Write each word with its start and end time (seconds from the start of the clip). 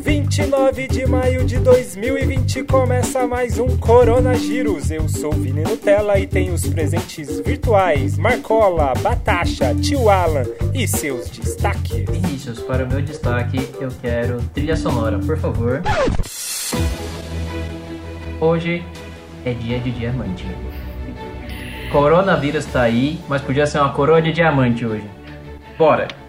29 0.00 0.88
de 0.88 1.06
maio 1.06 1.44
de 1.44 1.58
2020 1.58 2.64
começa 2.64 3.26
mais 3.26 3.58
um 3.58 3.76
Corona 3.76 4.34
Giros. 4.34 4.90
Eu 4.90 5.06
sou 5.10 5.30
Vini 5.30 5.62
Nutella 5.62 6.18
e 6.18 6.26
tenho 6.26 6.54
os 6.54 6.66
presentes 6.66 7.38
virtuais 7.40 8.16
Marcola, 8.16 8.94
Batacha, 9.02 9.74
Tio 9.74 10.08
Alan 10.08 10.44
e 10.72 10.88
seus 10.88 11.28
destaques. 11.28 12.06
Vinícius, 12.10 12.60
para 12.60 12.84
o 12.84 12.88
meu 12.88 13.02
destaque, 13.02 13.58
eu 13.78 13.90
quero 14.00 14.40
trilha 14.54 14.74
sonora, 14.74 15.18
por 15.18 15.36
favor. 15.36 15.82
Hoje 18.40 18.82
é 19.44 19.52
dia 19.52 19.78
de 19.80 19.90
diamante. 19.90 20.46
Coronavírus 21.92 22.64
tá 22.64 22.82
aí, 22.82 23.20
mas 23.28 23.42
podia 23.42 23.66
ser 23.66 23.78
uma 23.78 23.92
coroa 23.92 24.22
de 24.22 24.32
diamante 24.32 24.86
hoje. 24.86 25.04
Bora! 25.76 26.19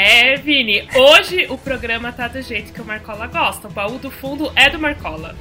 É, 0.00 0.36
Vini, 0.36 0.88
hoje 0.94 1.46
o 1.50 1.58
programa 1.58 2.12
tá 2.12 2.28
do 2.28 2.40
jeito 2.40 2.72
que 2.72 2.80
o 2.80 2.84
Marcola 2.84 3.26
gosta. 3.26 3.66
O 3.66 3.70
baú 3.70 3.98
do 3.98 4.12
fundo 4.12 4.52
é 4.54 4.70
do 4.70 4.78
Marcola. 4.78 5.34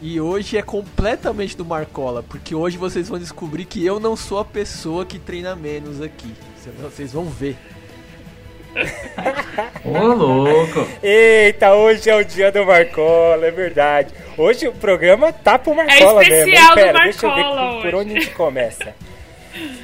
E 0.00 0.20
hoje 0.20 0.58
é 0.58 0.62
completamente 0.62 1.56
do 1.56 1.64
Marcola, 1.64 2.24
porque 2.24 2.56
hoje 2.56 2.76
vocês 2.76 3.08
vão 3.08 3.20
descobrir 3.20 3.64
que 3.64 3.86
eu 3.86 4.00
não 4.00 4.16
sou 4.16 4.40
a 4.40 4.44
pessoa 4.44 5.06
que 5.06 5.16
treina 5.16 5.54
menos 5.54 6.02
aqui. 6.02 6.34
Vocês 6.80 7.12
vão 7.12 7.26
ver. 7.26 7.56
Ô, 9.84 10.06
louco! 10.08 10.88
Eita, 11.00 11.72
hoje 11.72 12.10
é 12.10 12.16
o 12.16 12.24
dia 12.24 12.50
do 12.50 12.66
Marcola, 12.66 13.46
é 13.46 13.50
verdade. 13.52 14.12
Hoje 14.36 14.66
o 14.66 14.72
programa 14.72 15.32
tá 15.32 15.56
pro 15.56 15.72
Marcola 15.72 16.24
é 16.24 16.28
especial 16.28 16.74
mesmo. 16.74 16.74
Pera, 16.74 16.98
do 16.98 17.04
deixa 17.04 17.26
eu 17.26 17.34
ver 17.36 17.42
Marcola 17.42 17.80
por 17.80 17.86
hoje. 17.86 17.96
onde 17.96 18.16
a 18.16 18.20
gente 18.20 18.30
começa. 18.34 18.92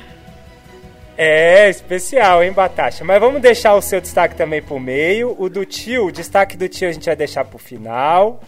É, 1.20 1.68
especial, 1.68 2.44
hein, 2.44 2.52
Batacha? 2.52 3.04
Mas 3.04 3.18
vamos 3.18 3.42
deixar 3.42 3.74
o 3.74 3.82
seu 3.82 4.00
destaque 4.00 4.36
também 4.36 4.62
pro 4.62 4.78
meio. 4.78 5.34
O 5.36 5.48
do 5.48 5.64
tio, 5.64 6.06
o 6.06 6.12
destaque 6.12 6.56
do 6.56 6.68
tio 6.68 6.88
a 6.88 6.92
gente 6.92 7.06
vai 7.06 7.16
deixar 7.16 7.44
pro 7.44 7.58
final. 7.58 8.40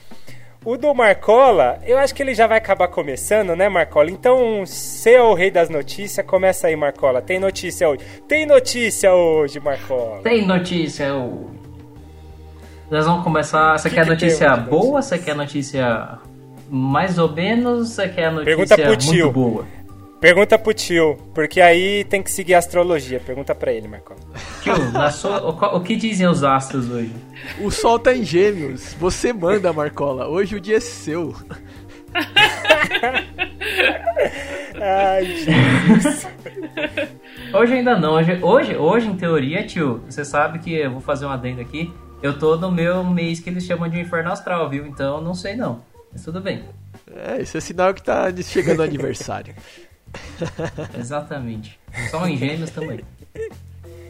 O 0.65 0.77
do 0.77 0.95
Marcola, 0.95 1.81
eu 1.85 1.99
acho 1.99 2.15
que 2.15 2.23
ele 2.23 2.33
já 2.33 2.47
vai 2.47 2.59
acabar 2.59 2.87
começando, 2.87 3.57
né, 3.57 3.69
Marcola? 3.69 4.09
Então, 4.09 4.65
você 4.65 5.15
é 5.15 5.23
o 5.23 5.35
rei 5.35 5.51
das 5.51 5.69
notícias, 5.69 6.25
começa 6.25 6.69
aí, 6.69 6.77
Marcola. 6.77 7.21
Tem 7.21 7.41
notícia 7.41 7.89
hoje. 7.89 8.05
Tem 8.29 8.47
notícia 8.47 9.13
hoje, 9.13 9.59
Marcola. 9.59 10.21
Tem 10.23 10.47
notícia 10.47 11.13
hoje. 11.13 11.59
Nós 12.89 13.05
vamos 13.05 13.25
começar. 13.25 13.79
Você 13.79 13.89
Que 13.89 13.97
quer 13.97 14.05
que 14.05 14.11
notícia 14.11 14.57
boa? 14.57 15.03
Você 15.03 15.19
quer 15.19 15.35
notícia 15.35 16.19
mais 16.69 17.19
ou 17.19 17.33
menos? 17.33 17.91
Você 17.91 18.09
quer 18.09 18.31
notícia 18.31 18.45
Pergunta 18.45 18.75
pro 18.77 18.87
muito 18.87 19.11
tio. 19.11 19.33
boa? 19.33 19.80
Pergunta 20.21 20.59
pro 20.59 20.75
tio, 20.75 21.17
porque 21.35 21.61
aí 21.63 22.05
tem 22.05 22.23
que 22.23 22.31
seguir 22.31 22.55
a 22.55 22.59
astrologia. 22.59 23.19
Pergunta 23.21 23.55
pra 23.55 23.73
ele, 23.73 23.89
Marcola. 23.89 24.21
Tio, 24.63 24.91
na 24.93 25.11
sua- 25.11 25.43
o, 25.43 25.77
o 25.79 25.81
que 25.81 25.97
dizem 25.97 26.27
os 26.27 26.45
astros 26.45 26.91
hoje? 26.91 27.15
O 27.61 27.71
sol 27.71 27.99
tá 27.99 28.15
em 28.15 28.23
gêmeos. 28.23 28.93
Você 28.95 29.33
manda, 29.33 29.73
Marcola. 29.73 30.29
Hoje 30.29 30.57
o 30.57 30.61
dia 30.61 30.77
é 30.77 30.81
seu. 30.81 31.35
Ai, 34.81 35.25
Jesus. 35.25 36.27
Hoje 37.55 37.73
ainda 37.75 37.99
não. 37.99 38.13
Hoje, 38.15 38.39
hoje, 38.43 38.77
hoje, 38.77 39.07
em 39.09 39.17
teoria, 39.17 39.67
tio, 39.67 40.03
você 40.09 40.25
sabe 40.25 40.59
que 40.59 40.75
eu 40.75 40.91
vou 40.91 41.01
fazer 41.01 41.25
um 41.25 41.31
adendo 41.31 41.61
aqui. 41.63 41.91
Eu 42.23 42.39
tô 42.39 42.57
no 42.57 42.71
meu 42.71 43.03
mês 43.05 43.41
que 43.41 43.49
eles 43.49 43.65
chamam 43.65 43.89
de 43.89 43.99
inferno 43.99 44.31
astral, 44.31 44.69
viu? 44.69 44.87
Então 44.87 45.23
não 45.23 45.33
sei 45.35 45.57
não. 45.57 45.83
Mas 46.13 46.23
tudo 46.23 46.41
bem. 46.43 46.65
É, 47.11 47.41
isso 47.41 47.57
é 47.57 47.61
sinal 47.61 47.95
que 47.95 48.03
tá 48.03 48.27
chegando 48.43 48.81
o 48.81 48.83
aniversário. 48.83 49.55
Exatamente. 50.99 51.79
Só 52.11 52.27
em 52.27 52.37
gêmeos 52.37 52.71
também. 52.71 53.01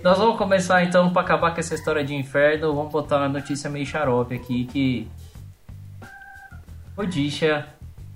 Nós 0.02 0.16
vamos 0.18 0.38
começar 0.38 0.82
então 0.82 1.12
pra 1.12 1.22
acabar 1.22 1.52
com 1.52 1.60
essa 1.60 1.74
história 1.74 2.02
de 2.04 2.14
inferno. 2.14 2.74
Vamos 2.74 2.90
botar 2.92 3.18
uma 3.18 3.28
notícia 3.28 3.68
meio 3.68 3.84
xarope 3.86 4.34
aqui 4.34 4.64
que. 4.64 5.08
Rodisha, 6.96 7.66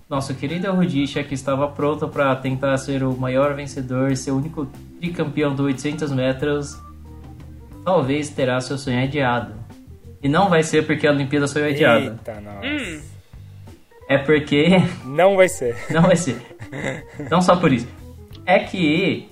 nosso 0.09 0.35
querido 0.35 0.71
Rodisha, 0.73 1.23
que 1.25 1.35
estava 1.35 1.69
pronto 1.69 2.09
para 2.09 2.35
tentar 2.37 2.77
ser 2.79 3.03
o 3.03 3.17
maior 3.17 3.55
vencedor, 3.55 4.17
ser 4.17 4.31
o 4.31 4.37
único 4.37 4.67
tricampeão 5.01 5.55
do 5.55 5.65
800 5.65 6.13
metros, 6.13 6.79
talvez 7.85 8.29
terá 8.31 8.61
seu 8.61 8.77
sonho 8.77 9.03
adiado. 9.03 9.55
E 10.23 10.29
não 10.29 10.49
vai 10.49 10.63
ser 10.63 10.87
porque 10.87 11.07
a 11.07 11.11
Olimpíada 11.11 11.47
foi 11.47 11.71
adiada. 11.71 12.05
Eita, 12.07 12.41
nossa. 12.41 12.67
Hum, 12.67 13.01
É 14.09 14.19
porque 14.19 14.69
Não 15.05 15.37
vai 15.37 15.49
ser. 15.49 15.77
Não 15.91 16.03
vai 16.03 16.17
ser. 16.17 16.54
Não 17.31 17.41
só 17.41 17.57
por 17.57 17.73
isso. 17.73 17.89
É 18.47 18.59
que 18.59 19.29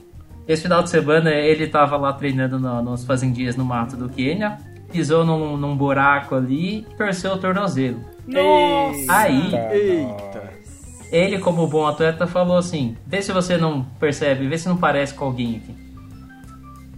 esse 0.47 0.63
final 0.63 0.83
de 0.83 0.91
semana 0.91 1.31
ele 1.31 1.67
tava 1.67 1.97
lá 1.97 2.13
treinando 2.13 2.59
no, 2.59 2.83
nos 2.83 3.05
fazendinhas 3.05 3.57
no 3.57 3.65
mato 3.65 3.97
do 3.97 4.09
Quênia, 4.09 4.59
pisou 4.91 5.25
num, 5.25 5.57
num 5.57 5.77
buraco 5.77 6.35
ali 6.35 6.79
e 6.79 6.83
torceu 6.97 7.33
o 7.33 7.39
tornozelo. 7.39 8.01
nossa! 8.27 9.05
Aí- 9.09 9.53
Eita. 9.73 10.63
Ele, 11.13 11.39
como 11.39 11.67
bom 11.67 11.87
atleta, 11.87 12.27
falou 12.27 12.57
assim: 12.57 12.97
vê 13.07 13.21
se 13.21 13.33
você 13.33 13.59
não 13.59 13.83
percebe, 14.01 14.49
vê 14.49 14.57
se 14.57 14.67
não 14.67 14.79
parece 14.79 15.13
com 15.13 15.27
alguém 15.27 15.57
aqui. 15.57 15.83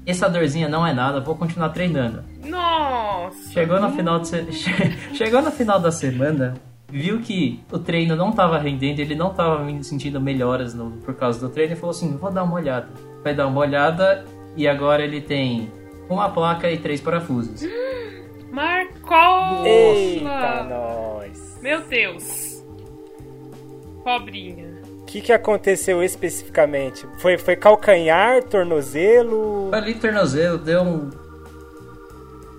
Essa 0.06 0.28
dorzinha 0.28 0.69
não 0.69 0.87
é 0.87 0.93
nada, 0.93 1.21
vou 1.21 1.34
continuar 1.34 1.71
treinando. 1.71 2.22
Nossa! 2.44 3.50
Chegou 3.50 3.81
no 3.81 3.91
final 3.91 4.21
de 4.21 4.28
se... 4.28 4.53
chegou 5.16 5.43
no 5.43 5.50
final 5.50 5.81
da 5.81 5.91
semana, 5.91 6.55
viu 6.88 7.20
que 7.20 7.60
o 7.72 7.78
treino 7.78 8.14
não 8.16 8.32
tava 8.32 8.58
rendendo, 8.58 9.00
ele 9.00 9.14
não 9.14 9.32
tava 9.34 9.66
sentindo 9.82 10.20
melhoras 10.20 10.74
no- 10.74 10.92
por 11.04 11.14
causa 11.14 11.40
do 11.40 11.48
treino 11.52 11.72
e 11.72 11.76
falou 11.76 11.90
assim: 11.90 12.16
"Vou 12.16 12.30
dar 12.30 12.42
uma 12.44 12.54
olhada". 12.54 12.88
Vai 13.22 13.34
dar 13.34 13.46
uma 13.46 13.60
olhada 13.60 14.24
e 14.56 14.68
agora 14.68 15.02
ele 15.02 15.20
tem 15.20 15.70
uma 16.08 16.28
placa 16.28 16.70
e 16.70 16.78
três 16.78 17.00
parafusos. 17.00 17.62
Marcola! 18.52 19.66
Eita, 19.66 20.62
nós. 20.64 21.58
Meu 21.60 21.80
Deus! 21.82 22.62
Pobrinha. 24.04 24.82
O 25.00 25.04
que, 25.06 25.20
que 25.20 25.32
aconteceu 25.32 26.02
especificamente? 26.02 27.06
Foi, 27.18 27.38
foi 27.38 27.56
calcanhar, 27.56 28.42
tornozelo? 28.44 29.70
Ali 29.72 29.94
tornozelo 29.94 30.58
deu 30.58 30.82
um 30.82 31.10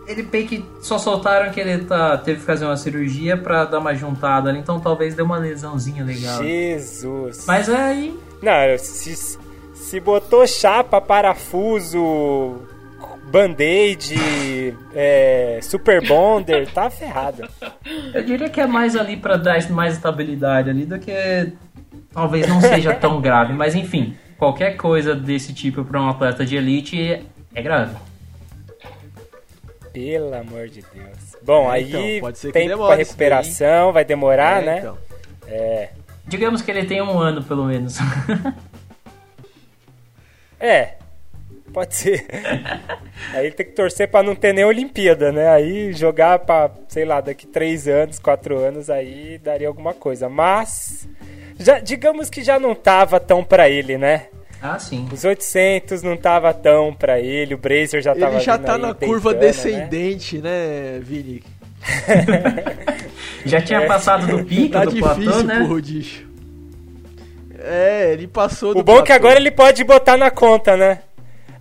ele 0.08 0.28
meio 0.32 0.48
que 0.48 0.66
só 0.82 0.98
soltaram 0.98 1.52
que 1.52 1.60
ele 1.60 1.84
tá, 1.86 2.18
teve 2.18 2.40
que 2.40 2.46
fazer 2.46 2.66
uma 2.66 2.78
cirurgia 2.78 3.36
pra 3.36 3.66
dar 3.66 3.80
uma 3.80 3.94
juntada 3.96 4.50
ali, 4.50 4.60
então 4.60 4.80
talvez 4.80 5.16
deu 5.16 5.26
uma 5.26 5.38
lesãozinha 5.38 6.04
legal. 6.04 6.44
Jesus. 6.44 7.46
Mas 7.48 7.70
aí 7.70 8.18
Não, 8.42 8.78
se, 8.78 9.38
se 9.74 10.00
botou 10.00 10.46
chapa, 10.46 11.02
parafuso, 11.02 12.62
band-aid, 13.32 14.16
é, 14.94 15.60
super 15.62 16.06
bonder, 16.08 16.68
tá 16.72 16.90
ferrado. 16.90 17.48
Eu 18.14 18.24
diria 18.24 18.50
que 18.50 18.62
é 18.62 18.68
mais 18.68 18.96
ali 18.96 19.18
pra 19.18 19.38
dar 19.38 19.58
mais 19.72 19.96
estabilidade 19.96 20.70
ali 20.70 20.86
do 20.86 21.00
que 21.00 21.52
talvez 22.14 22.48
não 22.48 22.62
seja 22.62 22.94
tão 22.94 23.20
grave, 23.20 23.54
mas 23.54 23.76
enfim, 23.76 24.16
qualquer 24.38 24.78
coisa 24.78 25.16
desse 25.16 25.54
tipo 25.54 25.84
pra 25.84 26.02
um 26.02 26.10
atleta 26.10 26.46
de 26.46 26.56
elite 26.56 27.26
é 27.54 27.62
grave. 27.62 27.96
Pelo 29.96 30.34
amor 30.36 30.68
de 30.68 30.82
Deus. 30.94 31.36
Bom, 31.42 31.72
É, 31.72 31.76
aí 31.76 31.90
então, 31.90 32.20
pode 32.22 32.38
ser 32.38 32.48
que 32.48 32.54
tempo 32.54 32.74
isso 32.74 32.96
recuperação, 32.96 33.94
vai 33.94 34.04
demorar, 34.06 34.62
É, 34.62 34.66
né? 34.66 34.78
então. 34.80 34.98
É. 35.48 35.90
Digamos 36.28 36.62
que 36.62 36.70
ele 36.72 36.86
tem 36.86 37.02
um 37.02 37.18
ano 37.20 37.44
pelo 37.44 37.66
menos. 37.66 37.98
É, 40.60 40.96
pode 41.74 41.94
ser. 41.96 42.26
Aí 43.34 43.52
tem 43.52 43.66
que 43.66 43.74
torcer 43.74 44.10
pra 44.10 44.24
não 44.24 44.34
ter 44.36 44.54
nem 44.54 44.64
Olimpíada, 44.66 45.32
né? 45.32 45.50
Aí 45.50 45.92
jogar 45.94 46.40
pra, 46.40 46.72
sei 46.88 47.06
lá, 47.06 47.20
daqui 47.22 47.46
três 47.46 47.88
anos, 47.88 48.18
quatro 48.20 48.58
anos, 48.58 48.90
aí 48.90 49.38
daria 49.38 49.68
alguma 49.68 49.94
coisa. 49.94 50.30
Mas, 50.30 51.08
já, 51.60 51.80
digamos 51.80 52.30
que 52.30 52.42
já 52.44 52.58
não 52.58 52.74
tava 52.74 53.20
tão 53.20 53.44
pra 53.44 53.70
ele, 53.70 53.98
né? 53.98 54.28
Ah, 54.74 54.80
sim. 54.80 55.08
Os 55.12 55.24
800 55.24 56.02
não 56.04 56.18
tava 56.18 56.54
tão 56.54 56.94
pra 56.94 57.20
ele, 57.20 57.54
o 57.54 57.58
Brazer 57.58 58.02
já 58.02 58.14
tava 58.16 58.36
Ele 58.36 58.44
já 58.44 58.58
tá 58.58 58.78
na 58.78 58.94
curva 58.94 59.34
né? 59.34 59.40
descendente, 59.40 60.40
né, 60.40 61.00
Vini? 61.02 61.44
Já 63.46 63.62
tinha 63.62 63.86
passado 63.86 64.26
do 64.26 64.44
pico 64.44 64.74
Tá 64.74 64.86
do 64.86 64.92
difícil 64.92 65.24
platô, 65.24 65.44
né? 65.44 65.56
pro 65.58 65.68
Rodicho. 65.68 66.26
É, 67.60 68.12
ele 68.14 68.28
passou 68.28 68.74
do 68.74 68.80
O 68.80 68.84
bom 68.84 69.00
é 69.00 69.04
que 69.04 69.12
agora 69.12 69.38
ele 69.40 69.52
pode 69.52 69.84
botar 69.84 70.18
na 70.18 70.30
conta, 70.32 70.76
né? 70.76 71.00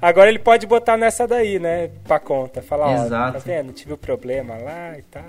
Agora 0.00 0.28
ele 0.28 0.38
pode 0.38 0.66
botar 0.66 0.96
nessa 0.96 1.26
daí, 1.26 1.58
né? 1.58 1.90
Pra 2.06 2.18
conta. 2.18 2.60
Falar, 2.60 2.88
ó, 2.88 3.04
Exato. 3.06 3.32
tá 3.34 3.38
vendo? 3.38 3.72
Tive 3.72 3.94
o 3.94 3.98
problema 3.98 4.54
lá 4.56 4.98
e 4.98 5.02
tal. 5.02 5.22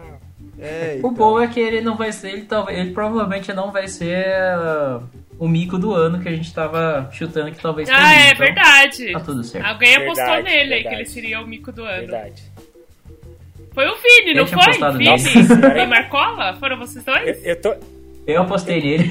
É, 0.60 0.96
O 0.96 0.98
então. 1.00 1.14
bom 1.14 1.40
é 1.42 1.48
que 1.48 1.60
ele 1.60 1.82
não 1.82 1.96
vai 1.96 2.12
ser, 2.12 2.30
ele, 2.32 2.42
talvez, 2.44 2.78
ele 2.80 2.92
provavelmente 2.92 3.52
não 3.54 3.72
vai 3.72 3.88
ser 3.88 4.26
ah, 4.34 5.02
o 5.40 5.48
mico 5.48 5.78
do 5.78 5.94
ano 5.94 6.20
que 6.20 6.30
a 6.30 6.32
gente 6.32 6.54
tava 6.54 7.10
chutando 7.12 7.52
que 7.52 7.62
talvez 7.62 7.90
Ah, 7.90 7.96
seria, 7.96 8.22
é 8.24 8.32
então 8.32 8.38
verdade. 8.46 9.12
Tá 9.12 9.20
tudo 9.20 9.44
certo. 9.44 9.66
Alguém 9.66 9.96
apostou 9.96 10.16
Verdade, 10.26 10.44
nele 10.44 10.60
aí 10.62 10.68
que 10.68 10.84
verdade. 10.90 10.96
ele 10.96 11.06
seria 11.10 11.42
o 11.42 11.48
mico 11.48 11.72
do 11.72 11.84
ano. 11.84 12.00
Verdade. 12.08 12.44
Foi 13.74 13.86
o 13.88 13.96
Vini, 13.96 14.32
Eu 14.32 14.36
não 14.38 14.48
foi? 14.48 14.62
apostado 14.64 14.98
Vini 14.98 15.12
nele. 15.12 15.80
e 15.82 15.86
Marcola? 15.86 16.54
Foram 16.60 16.78
vocês 16.78 17.06
Eu, 17.06 17.14
dois? 17.14 17.46
eu 17.46 17.62
tô, 17.62 17.76
Eu 18.26 18.42
apostei 18.44 18.82
nele. 18.82 19.10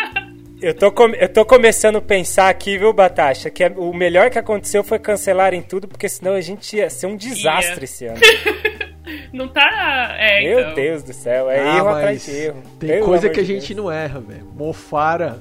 eu, 0.62 0.74
tô 0.74 0.90
com- 0.90 1.10
eu 1.14 1.28
tô 1.28 1.44
começando 1.44 1.96
a 1.96 2.00
pensar 2.00 2.48
aqui, 2.48 2.78
viu, 2.78 2.92
Batacha? 2.92 3.50
Que 3.50 3.64
é- 3.64 3.72
o 3.76 3.92
melhor 3.92 4.30
que 4.30 4.38
aconteceu 4.38 4.82
foi 4.82 4.98
cancelarem 4.98 5.60
tudo, 5.60 5.86
porque 5.86 6.08
senão 6.08 6.32
a 6.34 6.40
gente 6.40 6.76
ia 6.76 6.88
ser 6.88 7.06
um 7.06 7.16
desastre 7.16 7.80
Ia. 7.80 7.84
esse 7.84 8.06
ano. 8.06 8.18
Não 9.32 9.48
tá. 9.48 10.14
É, 10.18 10.42
Meu 10.42 10.60
então. 10.60 10.74
Deus 10.74 11.02
do 11.02 11.12
céu, 11.12 11.50
é 11.50 11.60
Ah, 11.60 11.76
erro 11.76 11.84
mas 11.86 11.96
atrás 11.96 12.24
de 12.24 12.30
erro. 12.30 12.62
Tem 12.80 13.00
coisa 13.00 13.28
que 13.28 13.40
a 13.40 13.44
gente 13.44 13.74
Deus. 13.74 13.84
não 13.86 13.92
erra, 13.92 14.20
velho. 14.20 14.44
Mofara, 14.54 15.38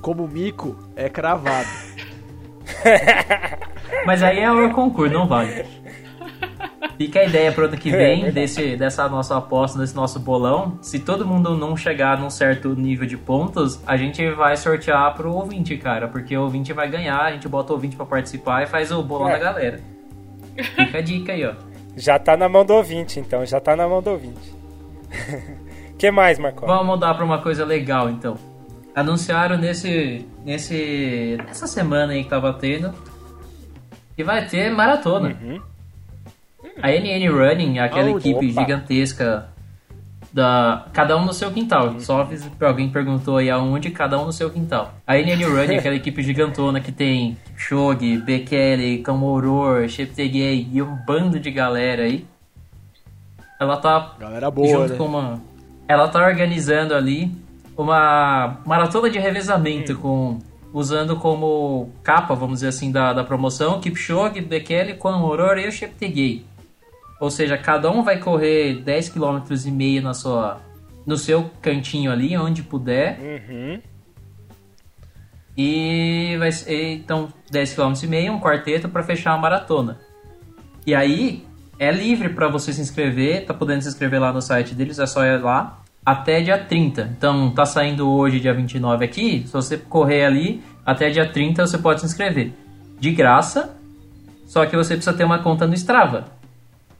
como 0.00 0.26
mico, 0.26 0.76
é 0.96 1.08
cravado. 1.08 1.68
Mas 4.06 4.22
aí 4.22 4.38
é 4.40 4.50
o 4.50 4.70
concurso, 4.72 5.12
não 5.12 5.26
vale. 5.26 5.64
Fica 6.96 7.20
a 7.20 7.24
ideia 7.24 7.50
pro 7.50 7.64
ano 7.64 7.76
que 7.76 7.88
É, 7.88 7.96
vem 7.96 8.14
verdade. 8.22 8.32
desse, 8.34 8.76
dessa 8.76 9.08
nossa 9.08 9.36
aposta, 9.36 9.78
desse 9.78 9.94
nosso 9.96 10.18
bolão. 10.20 10.78
Se 10.82 10.98
todo 10.98 11.26
mundo 11.26 11.56
não 11.56 11.76
chegar 11.76 12.18
num 12.18 12.28
certo 12.30 12.74
nível 12.74 13.06
de 13.06 13.16
pontos, 13.16 13.80
a 13.86 13.96
gente 13.96 14.28
vai 14.32 14.56
sortear 14.56 15.14
pro 15.14 15.32
ouvinte, 15.32 15.76
cara. 15.78 16.08
Porque 16.08 16.36
o 16.36 16.42
ouvinte 16.42 16.72
vai 16.72 16.88
ganhar, 16.90 17.20
a 17.22 17.32
gente 17.32 17.48
bota 17.48 17.72
o 17.72 17.76
ouvinte 17.76 17.96
pra 17.96 18.04
participar 18.04 18.62
e 18.62 18.66
faz 18.66 18.92
o 18.92 19.02
bolão 19.02 19.28
É. 19.30 19.32
da 19.32 19.38
galera. 19.38 19.80
Fica 20.76 20.98
a 20.98 21.00
dica 21.02 21.32
aí, 21.32 21.44
ó. 21.46 21.54
Já 21.96 22.18
tá 22.18 22.36
na 22.36 22.48
mão 22.48 22.64
do 22.64 22.74
ouvinte, 22.74 23.18
então. 23.18 23.44
Já 23.46 23.60
tá 23.60 23.74
na 23.74 23.88
mão 23.88 24.02
do 24.02 24.10
ouvinte. 24.10 24.54
que 25.98 26.10
mais, 26.10 26.38
Marco? 26.38 26.66
Vamos 26.66 26.86
mudar 26.86 27.14
pra 27.14 27.24
uma 27.24 27.38
coisa 27.40 27.64
legal, 27.64 28.10
então. 28.10 28.36
Anunciaram 28.94 29.56
nesse, 29.56 30.26
nesse, 30.44 31.38
nessa 31.46 31.66
semana 31.66 32.12
aí 32.12 32.24
que 32.24 32.30
tava 32.30 32.52
tendo 32.52 32.92
que 34.20 34.24
vai 34.24 34.46
ter 34.46 34.70
maratona. 34.70 35.36
Uhum. 35.40 35.60
A 36.82 36.90
NN 36.90 37.28
Running, 37.30 37.78
aquela 37.78 38.08
Aonde? 38.08 38.28
equipe 38.28 38.50
Opa. 38.50 38.60
gigantesca 38.60 39.48
da 40.32 40.86
cada 40.92 41.16
um 41.16 41.24
no 41.24 41.32
seu 41.32 41.50
quintal. 41.50 41.88
Uhum. 41.88 42.00
Só 42.00 42.26
fiz, 42.26 42.48
alguém 42.60 42.90
perguntou 42.90 43.38
aí 43.38 43.50
aonde, 43.50 43.90
cada 43.90 44.18
um 44.18 44.26
no 44.26 44.32
seu 44.32 44.50
quintal. 44.50 44.92
A 45.06 45.16
NN 45.16 45.44
Running, 45.44 45.76
aquela 45.76 45.94
equipe 45.96 46.22
gigantona 46.22 46.80
que 46.80 46.92
tem 46.92 47.36
Shog, 47.56 48.18
Bekele, 48.18 48.98
Kamoror, 48.98 49.88
Cheptegei 49.88 50.68
e 50.70 50.82
um 50.82 50.96
bando 51.06 51.40
de 51.40 51.50
galera 51.50 52.02
aí. 52.02 52.26
Ela 53.58 53.76
tá 53.76 54.16
Galera 54.18 54.50
boa, 54.50 54.68
junto 54.68 54.92
né? 54.92 54.98
com 54.98 55.04
uma. 55.04 55.40
Ela 55.88 56.08
tá 56.08 56.24
organizando 56.24 56.94
ali 56.94 57.30
uma 57.82 58.60
maratona 58.66 59.10
de 59.10 59.18
revezamento 59.18 59.96
com. 59.98 60.38
Usando 60.72 61.16
como 61.16 61.90
capa, 62.00 62.32
vamos 62.32 62.60
dizer 62.60 62.68
assim, 62.68 62.92
da, 62.92 63.12
da 63.12 63.24
promoção, 63.24 63.80
Kipchoge, 63.80 64.40
Bekele, 64.40 64.94
Kwamoror 64.94 65.58
e 65.58 65.66
o 65.66 65.72
Cheptegei. 65.72 66.46
Ou 67.20 67.28
seja, 67.28 67.58
cada 67.58 67.90
um 67.90 68.04
vai 68.04 68.18
correr 68.20 68.74
10 68.74 69.08
km 69.08 69.40
e 69.66 69.70
meio 69.72 70.00
na 70.00 70.14
sua, 70.14 70.60
no 71.04 71.16
seu 71.16 71.50
cantinho 71.60 72.12
ali, 72.12 72.36
onde 72.36 72.62
puder. 72.62 73.18
Uhum. 73.20 73.80
E 75.56 76.36
vai 76.38 76.52
ser, 76.52 76.94
então, 76.94 77.32
10 77.50 77.74
km 77.74 77.92
e 78.02 78.06
meio, 78.06 78.32
um 78.32 78.40
quarteto 78.40 78.88
para 78.88 79.02
fechar 79.02 79.32
a 79.32 79.38
maratona. 79.38 79.98
E 80.86 80.94
aí, 80.94 81.44
é 81.78 81.90
livre 81.90 82.28
para 82.28 82.48
você 82.48 82.72
se 82.72 82.80
inscrever, 82.80 83.44
tá 83.44 83.52
podendo 83.52 83.82
se 83.82 83.88
inscrever 83.88 84.20
lá 84.20 84.32
no 84.32 84.40
site 84.40 84.74
deles, 84.74 84.98
é 84.98 85.06
só 85.06 85.24
ir 85.24 85.42
lá, 85.42 85.79
até 86.04 86.40
dia 86.40 86.58
30. 86.58 87.10
Então, 87.16 87.50
tá 87.50 87.64
saindo 87.64 88.08
hoje, 88.10 88.40
dia 88.40 88.54
29 88.54 89.04
aqui, 89.04 89.42
se 89.46 89.52
você 89.52 89.76
correr 89.76 90.24
ali, 90.24 90.62
até 90.84 91.10
dia 91.10 91.26
30 91.26 91.66
você 91.66 91.78
pode 91.78 92.00
se 92.00 92.06
inscrever. 92.06 92.52
De 92.98 93.10
graça, 93.12 93.76
só 94.46 94.66
que 94.66 94.76
você 94.76 94.94
precisa 94.94 95.16
ter 95.16 95.24
uma 95.24 95.38
conta 95.38 95.66
no 95.66 95.74
Strava. 95.74 96.26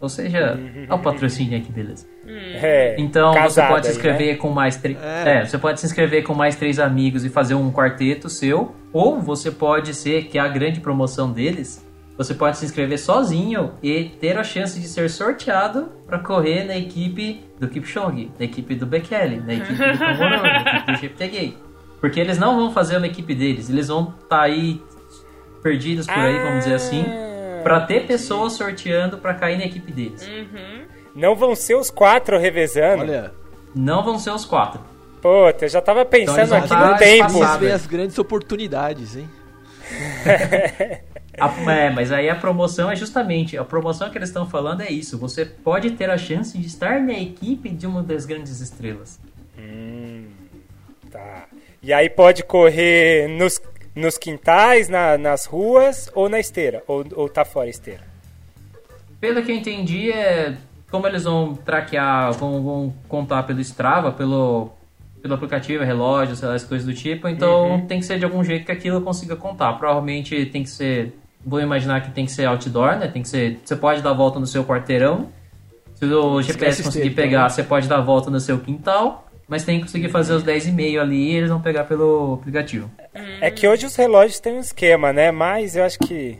Ou 0.00 0.08
seja, 0.08 0.58
olha 0.88 0.94
o 0.94 0.98
patrocínio 1.02 1.58
aqui, 1.58 1.70
beleza. 1.70 2.06
É, 2.26 2.96
Então 2.98 3.34
você 3.34 3.62
pode 3.62 3.84
se 3.84 3.92
aí, 3.92 3.96
inscrever 3.96 4.32
né? 4.32 4.34
com 4.36 4.48
mais 4.48 4.76
três. 4.76 4.96
É. 5.02 5.40
É. 5.40 5.44
você 5.44 5.58
pode 5.58 5.78
se 5.78 5.84
inscrever 5.84 6.22
com 6.22 6.32
mais 6.32 6.56
três 6.56 6.78
amigos 6.78 7.22
e 7.22 7.28
fazer 7.28 7.54
um 7.54 7.70
quarteto 7.70 8.30
seu. 8.30 8.74
Ou 8.94 9.20
você 9.20 9.50
pode 9.50 9.92
ser, 9.92 10.24
que 10.24 10.38
é 10.38 10.40
a 10.40 10.48
grande 10.48 10.80
promoção 10.80 11.30
deles, 11.30 11.86
você 12.20 12.34
pode 12.34 12.58
se 12.58 12.66
inscrever 12.66 12.98
sozinho 12.98 13.72
e 13.82 14.04
ter 14.20 14.36
a 14.36 14.44
chance 14.44 14.78
de 14.78 14.86
ser 14.86 15.08
sorteado 15.08 15.90
para 16.06 16.18
correr 16.18 16.64
na 16.64 16.76
equipe 16.76 17.42
do 17.58 17.66
Kipchoge, 17.66 18.30
na 18.38 18.44
equipe 18.44 18.74
do 18.74 18.84
Bekele, 18.84 19.40
na 19.40 19.54
equipe 19.54 19.72
do 19.72 19.98
Komororo, 19.98 20.42
na 20.42 20.60
equipe 20.60 20.92
do 20.92 20.98
Cheptegei. 20.98 21.56
Porque 21.98 22.20
eles 22.20 22.36
não 22.36 22.56
vão 22.56 22.72
fazer 22.72 22.98
uma 22.98 23.06
equipe 23.06 23.34
deles, 23.34 23.70
eles 23.70 23.88
vão 23.88 24.14
estar 24.22 24.42
aí 24.42 24.82
perdidos 25.62 26.06
por 26.06 26.18
aí, 26.18 26.38
vamos 26.40 26.64
dizer 26.64 26.74
assim, 26.74 27.06
Ah, 27.08 27.62
para 27.62 27.80
ter 27.80 28.06
pessoas 28.06 28.52
sorteando 28.52 29.16
para 29.16 29.32
cair 29.32 29.56
na 29.56 29.64
equipe 29.64 29.90
deles. 29.90 30.28
Uhum. 30.28 30.82
Não 31.14 31.34
vão 31.34 31.54
ser 31.54 31.74
os 31.74 31.88
quatro 31.90 32.38
revezando. 32.38 33.00
Olha, 33.02 33.32
Não 33.74 34.04
vão 34.04 34.18
ser 34.18 34.32
os 34.32 34.44
quatro. 34.44 34.78
Puta, 35.22 35.64
eu 35.64 35.68
já 35.70 35.80
tava 35.80 36.04
pensando 36.04 36.38
eles 36.38 36.50
vão 36.50 36.58
aqui 36.58 36.68
tá 36.68 36.86
no 36.86 36.98
tempo. 36.98 37.30
vocês 37.30 37.56
veem 37.56 37.72
as 37.72 37.86
grandes 37.86 38.18
oportunidades, 38.18 39.16
hein? 39.16 39.30
A- 41.40 41.70
é, 41.72 41.90
mas 41.90 42.12
aí 42.12 42.28
a 42.28 42.34
promoção 42.34 42.90
é 42.90 42.96
justamente, 42.96 43.56
a 43.56 43.64
promoção 43.64 44.10
que 44.10 44.18
eles 44.18 44.28
estão 44.28 44.46
falando 44.48 44.82
é 44.82 44.90
isso. 44.90 45.18
Você 45.18 45.44
pode 45.44 45.90
ter 45.92 46.10
a 46.10 46.18
chance 46.18 46.56
de 46.56 46.66
estar 46.66 47.00
na 47.00 47.12
equipe 47.14 47.68
de 47.70 47.86
uma 47.86 48.02
das 48.02 48.26
grandes 48.26 48.60
estrelas. 48.60 49.18
Tá. 51.10 51.46
E 51.82 51.92
aí 51.92 52.08
pode 52.08 52.44
correr 52.44 53.28
nos, 53.28 53.60
nos 53.94 54.16
quintais, 54.18 54.88
na- 54.88 55.16
nas 55.18 55.46
ruas 55.46 56.10
ou 56.14 56.28
na 56.28 56.38
esteira? 56.38 56.82
Ou, 56.86 57.04
ou 57.14 57.28
tá 57.28 57.44
fora 57.44 57.66
a 57.66 57.70
esteira? 57.70 58.02
Pelo 59.20 59.42
que 59.42 59.50
eu 59.50 59.56
entendi, 59.56 60.10
é 60.12 60.56
como 60.90 61.06
eles 61.06 61.24
vão 61.24 61.54
traquear, 61.54 62.32
vão, 62.32 62.62
vão 62.62 62.94
contar 63.08 63.42
pelo 63.44 63.60
Strava, 63.60 64.10
pelo, 64.12 64.70
pelo 65.22 65.34
aplicativo, 65.34 65.84
relógio, 65.84 66.34
sei 66.36 66.48
lá, 66.48 66.54
as 66.54 66.64
coisas 66.64 66.86
do 66.86 66.94
tipo. 66.94 67.28
Então 67.28 67.84
tem 67.86 68.00
que 68.00 68.06
ser 68.06 68.18
de 68.18 68.24
algum 68.24 68.42
jeito 68.42 68.64
que 68.66 68.72
aquilo 68.72 69.00
consiga 69.00 69.36
contar. 69.36 69.72
Provavelmente 69.74 70.46
tem 70.46 70.62
que 70.62 70.70
ser, 70.70 71.12
vou 71.44 71.60
imaginar 71.60 72.00
que 72.02 72.10
tem 72.10 72.24
que 72.26 72.32
ser 72.32 72.44
outdoor, 72.46 72.96
né? 72.98 73.08
Tem 73.08 73.22
que 73.22 73.28
ser, 73.28 73.60
você 73.64 73.76
pode 73.76 74.02
dar 74.02 74.10
a 74.10 74.14
volta 74.14 74.38
no 74.38 74.46
seu 74.46 74.64
quarteirão. 74.64 75.28
Se 75.94 76.04
o 76.06 76.40
GPS 76.40 76.82
conseguir 76.82 77.08
esteira, 77.08 77.28
pegar, 77.30 77.48
você 77.48 77.62
pode 77.62 77.86
dar 77.88 77.98
a 77.98 78.00
volta 78.00 78.30
no 78.30 78.40
seu 78.40 78.58
quintal. 78.58 79.26
Mas 79.46 79.64
tem 79.64 79.78
que 79.78 79.86
conseguir 79.86 80.08
fazer 80.10 80.32
os 80.34 80.44
10,5 80.44 81.00
ali 81.00 81.32
e 81.32 81.34
eles 81.34 81.50
vão 81.50 81.60
pegar 81.60 81.82
pelo 81.84 82.34
aplicativo. 82.34 82.88
É 83.40 83.50
que 83.50 83.66
hoje 83.66 83.84
os 83.84 83.96
relógios 83.96 84.38
têm 84.38 84.54
um 84.54 84.60
esquema, 84.60 85.12
né? 85.12 85.32
Mas 85.32 85.74
eu 85.74 85.82
acho 85.84 85.98
que. 85.98 86.38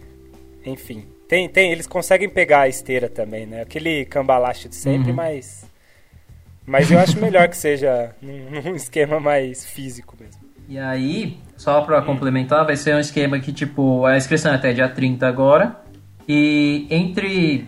Enfim. 0.65 1.05
Tem, 1.29 1.49
tem, 1.49 1.73
eles 1.73 1.87
conseguem 1.89 2.29
pegar 2.29 2.61
a 2.61 2.69
esteira 2.69 3.09
também, 3.09 3.47
né? 3.47 3.63
Aquele 3.63 4.05
cambalacho 4.05 4.69
de 4.69 4.77
sempre, 4.77 5.11
Uhum. 5.11 5.17
mas. 5.17 5.65
Mas 6.65 6.89
eu 6.91 7.01
acho 7.01 7.19
melhor 7.21 7.49
que 7.49 7.57
seja 7.57 8.15
num, 8.23 8.63
num 8.63 8.77
esquema 8.77 9.19
mais 9.19 9.65
físico 9.67 10.17
mesmo. 10.19 10.40
E 10.71 10.79
aí, 10.79 11.37
só 11.57 11.81
pra 11.81 12.01
complementar, 12.01 12.65
vai 12.65 12.77
ser 12.77 12.95
um 12.95 13.01
esquema 13.01 13.41
que, 13.41 13.53
tipo, 13.53 14.07
a 14.07 14.17
inscrição 14.17 14.53
é 14.53 14.55
até 14.55 14.73
dia 14.73 14.89
30 14.89 15.27
agora. 15.27 15.77
E 16.29 16.87
entre 16.89 17.67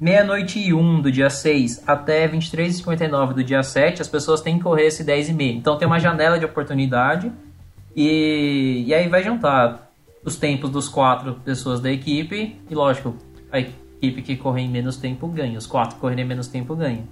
meia-noite 0.00 0.58
e 0.58 0.72
1 0.72 1.02
do 1.02 1.12
dia 1.12 1.28
6 1.28 1.86
até 1.86 2.26
23h59 2.26 3.34
do 3.34 3.44
dia 3.44 3.62
7, 3.62 4.00
as 4.00 4.08
pessoas 4.08 4.40
têm 4.40 4.56
que 4.56 4.62
correr 4.62 4.86
esse 4.86 5.04
10,5. 5.04 5.54
Então 5.54 5.76
tem 5.76 5.86
uma 5.86 6.00
janela 6.00 6.38
de 6.38 6.46
oportunidade. 6.46 7.30
E, 7.94 8.84
e 8.86 8.94
aí 8.94 9.06
vai 9.06 9.22
juntar 9.22 9.92
os 10.24 10.36
tempos 10.36 10.70
dos 10.70 10.88
quatro 10.88 11.34
pessoas 11.44 11.78
da 11.78 11.92
equipe. 11.92 12.58
E 12.70 12.74
lógico, 12.74 13.14
a 13.52 13.60
equipe 13.60 14.22
que 14.22 14.34
correr 14.34 14.62
em 14.62 14.70
menos 14.70 14.96
tempo 14.96 15.28
ganha. 15.28 15.58
Os 15.58 15.66
quatro 15.66 15.96
que 15.96 16.00
correrem 16.00 16.24
em 16.24 16.28
menos 16.28 16.48
tempo 16.48 16.74
ganham. 16.74 17.04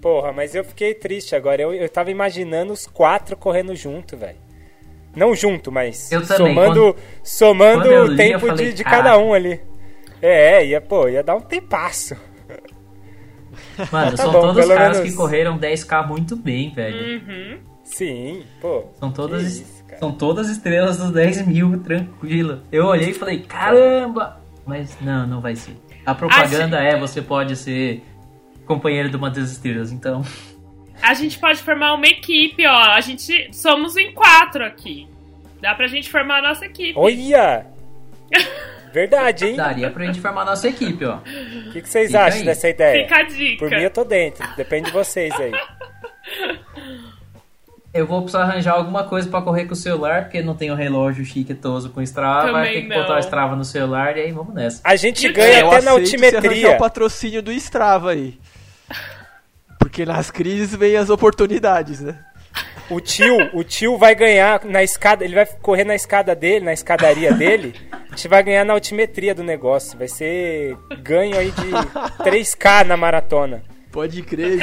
Porra, 0.00 0.32
mas 0.32 0.54
eu 0.54 0.62
fiquei 0.64 0.94
triste 0.94 1.34
agora. 1.34 1.60
Eu, 1.62 1.72
eu 1.74 1.88
tava 1.88 2.10
imaginando 2.10 2.72
os 2.72 2.86
quatro 2.86 3.36
correndo 3.36 3.74
junto, 3.74 4.16
velho. 4.16 4.36
Não 5.16 5.34
junto, 5.34 5.72
mas 5.72 6.12
Eu 6.12 6.24
também, 6.26 6.54
somando, 6.54 6.94
quando- 6.94 6.96
somando 7.24 7.80
quando 7.82 7.92
eu 7.92 8.04
o 8.04 8.06
li, 8.06 8.16
tempo 8.16 8.46
eu 8.46 8.50
falei, 8.50 8.66
de, 8.66 8.72
de 8.74 8.84
cada 8.84 9.18
um 9.18 9.32
ali. 9.34 9.60
É, 10.22 10.64
ia, 10.64 10.80
pô, 10.80 11.08
ia 11.08 11.22
dar 11.22 11.34
um 11.34 11.40
tempasso. 11.40 12.14
Mano, 13.90 14.10
Tá 14.16 14.16
são 14.24 14.32
bom, 14.32 14.40
todos 14.42 14.56
pelo 14.64 14.74
caras 14.76 14.98
menos- 14.98 15.10
que 15.12 15.16
correram 15.16 15.58
10k 15.58 16.06
muito 16.06 16.36
bem, 16.36 16.70
velho. 16.72 17.20
Uhum. 17.22 17.58
Sim, 17.84 18.44
pô. 18.60 18.84
São 19.00 19.10
todas, 19.10 19.44
isso, 19.44 19.84
são 19.98 20.12
todas 20.12 20.48
estrelas 20.50 20.98
dos 20.98 21.10
10 21.10 21.46
mil, 21.46 21.80
tranquilo. 21.82 22.60
Eu 22.70 22.84
olhei 22.86 23.10
e 23.10 23.14
falei, 23.14 23.40
caramba! 23.40 24.40
Mas 24.66 24.96
não, 25.00 25.26
não 25.26 25.40
vai 25.40 25.56
ser. 25.56 25.74
A 26.04 26.14
propaganda 26.14 26.78
é, 26.82 26.98
você 26.98 27.22
pode 27.22 27.56
ser 27.56 28.02
companheiro 28.68 29.16
uma 29.16 29.30
das 29.30 29.50
estrelas, 29.50 29.90
então. 29.90 30.22
A 31.02 31.14
gente 31.14 31.38
pode 31.38 31.60
formar 31.62 31.94
uma 31.94 32.06
equipe, 32.06 32.66
ó. 32.66 32.76
A 32.92 33.00
gente 33.00 33.48
somos 33.52 33.96
em 33.96 34.12
quatro 34.12 34.64
aqui. 34.64 35.08
Dá 35.60 35.74
pra 35.74 35.86
gente 35.88 36.08
formar 36.10 36.38
a 36.38 36.48
nossa 36.48 36.66
equipe. 36.66 36.94
Olha! 36.96 37.66
Verdade, 38.92 39.46
hein? 39.46 39.56
Daria 39.56 39.90
pra 39.90 40.06
gente 40.06 40.20
formar 40.20 40.42
a 40.42 40.46
nossa 40.46 40.68
equipe, 40.68 41.04
ó. 41.04 41.16
O 41.18 41.72
que, 41.72 41.82
que 41.82 41.88
vocês 41.88 42.06
Fica 42.08 42.24
acham 42.24 42.38
aí. 42.40 42.44
dessa 42.46 42.68
ideia? 42.68 43.02
Fica 43.04 43.20
a 43.20 43.22
dica. 43.24 43.58
Por 43.58 43.70
mim 43.70 43.82
eu 43.82 43.90
tô 43.90 44.04
dentro, 44.04 44.46
depende 44.56 44.86
de 44.86 44.92
vocês 44.92 45.32
aí. 45.38 45.52
Eu 47.92 48.06
vou 48.06 48.20
precisar 48.22 48.42
arranjar 48.44 48.74
alguma 48.74 49.04
coisa 49.04 49.28
pra 49.28 49.40
correr 49.42 49.64
com 49.64 49.72
o 49.72 49.76
celular, 49.76 50.24
porque 50.24 50.42
não 50.42 50.54
tenho 50.54 50.74
relógio 50.74 51.24
chiquetoso 51.24 51.90
com 51.90 52.00
Strava. 52.02 52.46
Também 52.52 52.72
Tem 52.72 52.82
que 52.82 52.88
não. 52.88 52.96
botar 53.00 53.16
o 53.16 53.18
Strava 53.18 53.56
no 53.56 53.64
celular 53.64 54.16
e 54.16 54.20
aí 54.20 54.32
vamos 54.32 54.54
nessa. 54.54 54.80
A 54.84 54.94
gente 54.94 55.26
E 55.26 55.32
ganha 55.32 55.60
eu 55.60 55.70
até 55.70 55.80
na 55.82 55.90
altimetria. 55.92 56.70
o 56.72 56.78
patrocínio 56.78 57.42
do 57.42 57.50
Strava 57.52 58.10
aí. 58.12 58.38
Porque 59.88 60.04
nas 60.04 60.30
crises 60.30 60.74
vem 60.76 60.96
as 60.98 61.08
oportunidades, 61.08 62.00
né? 62.00 62.14
o 62.90 63.00
tio, 63.00 63.36
o 63.54 63.64
tio 63.64 63.96
vai 63.96 64.14
ganhar 64.14 64.62
na 64.66 64.82
escada, 64.82 65.24
ele 65.24 65.34
vai 65.34 65.46
correr 65.62 65.84
na 65.84 65.94
escada 65.94 66.34
dele, 66.34 66.62
na 66.66 66.74
escadaria 66.74 67.32
dele. 67.32 67.74
A 67.90 68.10
gente 68.14 68.28
vai 68.28 68.42
ganhar 68.42 68.64
na 68.66 68.74
altimetria 68.74 69.34
do 69.34 69.42
negócio. 69.42 69.96
Vai 69.98 70.06
ser 70.08 70.76
ganho 71.02 71.38
aí 71.38 71.50
de 71.50 71.70
3K 72.22 72.84
na 72.84 72.98
maratona. 72.98 73.62
Pode 73.90 74.20
crer. 74.22 74.58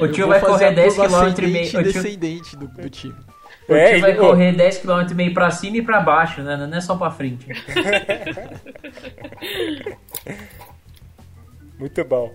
O 0.00 0.08
tio 0.08 0.28
vai 0.28 0.40
correr 0.40 0.72
10 0.74 0.94
km 0.94 1.34
e 1.42 1.46
meio. 1.46 1.66
O 1.66 1.68
tio, 1.68 1.82
descendente 1.82 2.56
do, 2.56 2.68
do 2.68 2.88
time. 2.88 3.14
o 3.68 3.74
É, 3.74 3.90
tio 3.92 4.00
vai 4.00 4.10
ele- 4.12 4.18
correr 4.18 4.52
10 4.56 4.78
km 4.78 5.06
e 5.10 5.14
meio 5.14 5.34
pra 5.34 5.50
cima 5.50 5.76
e 5.76 5.82
pra 5.82 6.00
baixo, 6.00 6.40
né? 6.42 6.56
Não 6.56 6.74
é 6.74 6.80
só 6.80 6.96
pra 6.96 7.10
frente. 7.10 7.46
Muito 11.78 12.02
bom. 12.04 12.32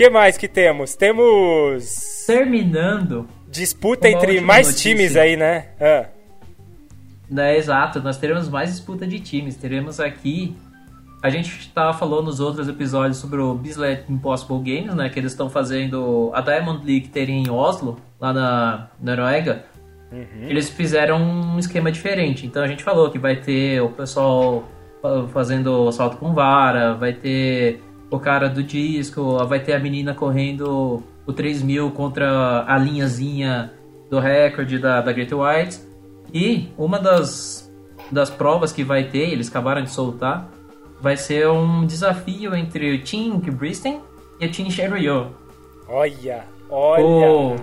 O 0.00 0.02
que 0.02 0.08
mais 0.08 0.38
que 0.38 0.48
temos? 0.48 0.94
Temos 0.96 2.24
Terminando, 2.26 3.28
disputa 3.50 4.08
entre 4.08 4.40
mais 4.40 4.68
notícia. 4.68 4.90
times 4.94 5.14
aí, 5.14 5.36
né? 5.36 5.66
Ah, 5.78 6.06
né, 7.30 7.58
exato, 7.58 8.00
nós 8.00 8.16
teremos 8.16 8.48
mais 8.48 8.70
disputa 8.70 9.06
de 9.06 9.20
times. 9.20 9.56
Teremos 9.56 10.00
aqui. 10.00 10.56
A 11.22 11.28
gente 11.28 11.50
estava 11.60 11.92
falando 11.92 12.24
nos 12.24 12.40
outros 12.40 12.66
episódios 12.66 13.18
sobre 13.18 13.42
o 13.42 13.52
Bislett 13.52 14.10
Impossible 14.10 14.56
Games, 14.60 14.94
né? 14.94 15.10
Que 15.10 15.18
eles 15.18 15.32
estão 15.32 15.50
fazendo 15.50 16.30
a 16.32 16.40
Diamond 16.40 16.78
League 16.86 17.08
terem 17.08 17.42
em 17.42 17.50
Oslo, 17.50 18.00
lá 18.18 18.32
na 18.32 18.88
Noruega. 19.02 19.66
Eles 20.48 20.70
fizeram 20.70 21.20
um 21.22 21.58
esquema 21.58 21.92
diferente. 21.92 22.46
Então 22.46 22.62
a 22.62 22.66
gente 22.66 22.82
falou 22.82 23.10
que 23.10 23.18
vai 23.18 23.36
ter 23.36 23.82
o 23.82 23.90
pessoal 23.90 24.64
fa- 25.02 25.28
fazendo 25.28 25.92
salto 25.92 26.16
com 26.16 26.32
vara, 26.32 26.94
vai 26.94 27.12
ter 27.12 27.82
o 28.10 28.18
cara 28.18 28.48
do 28.48 28.62
disco, 28.62 29.38
vai 29.46 29.60
ter 29.60 29.72
a 29.72 29.78
menina 29.78 30.12
correndo 30.14 31.02
o 31.26 31.32
3000 31.32 31.90
contra 31.92 32.64
a 32.66 32.76
linhazinha 32.76 33.72
do 34.10 34.18
recorde 34.18 34.78
da, 34.78 35.00
da 35.00 35.12
Great 35.12 35.32
White. 35.34 35.80
E 36.32 36.68
uma 36.76 36.98
das, 36.98 37.72
das 38.10 38.28
provas 38.28 38.72
que 38.72 38.82
vai 38.82 39.04
ter, 39.04 39.30
eles 39.30 39.48
acabaram 39.48 39.82
de 39.82 39.90
soltar, 39.90 40.50
vai 41.00 41.16
ser 41.16 41.48
um 41.48 41.86
desafio 41.86 42.54
entre 42.54 42.94
o 42.94 43.02
Team 43.02 43.38
Bristen 43.38 44.00
e 44.40 44.46
o 44.46 44.50
Team 44.50 44.70
Sherryo. 44.70 45.34
olha, 45.88 46.44
olha. 46.68 47.04
Oh. 47.04 47.56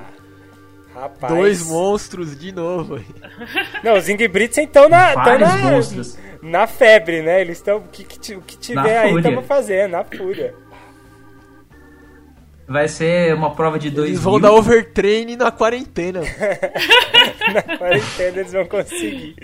Rapaz. 0.98 1.32
Dois 1.32 1.68
monstros 1.68 2.38
de 2.38 2.52
novo. 2.52 3.00
Não, 3.84 3.96
os 3.98 4.10
Ingebrigtsen 4.10 4.64
estão 4.64 4.90
na, 4.90 5.14
Vários 5.14 5.48
na, 5.48 5.58
monstros. 5.58 6.18
Na 6.42 6.68
febre, 6.68 7.22
né? 7.22 7.42
Eles 7.42 7.58
estão. 7.58 7.78
O 7.78 7.88
que, 7.88 8.04
que 8.04 8.36
que 8.40 8.58
tiver 8.58 8.82
Na 8.82 9.02
aí, 9.02 9.16
estamos 9.16 9.46
fazendo, 9.46 9.92
na 9.92 10.04
fúria. 10.04 10.54
Vai 12.68 12.90
ser 12.90 13.34
uma 13.34 13.56
prova 13.56 13.80
de 13.80 13.90
dois 13.90 14.10
Eles 14.10 14.22
vão 14.22 14.42
dar 14.42 14.52
overtraining 14.52 15.38
na 15.38 15.52
quarentena. 15.52 16.20
Na 17.54 17.78
quarentena 17.78 18.40
eles 18.42 18.52
vão 18.52 18.66
conseguir. 18.66 19.36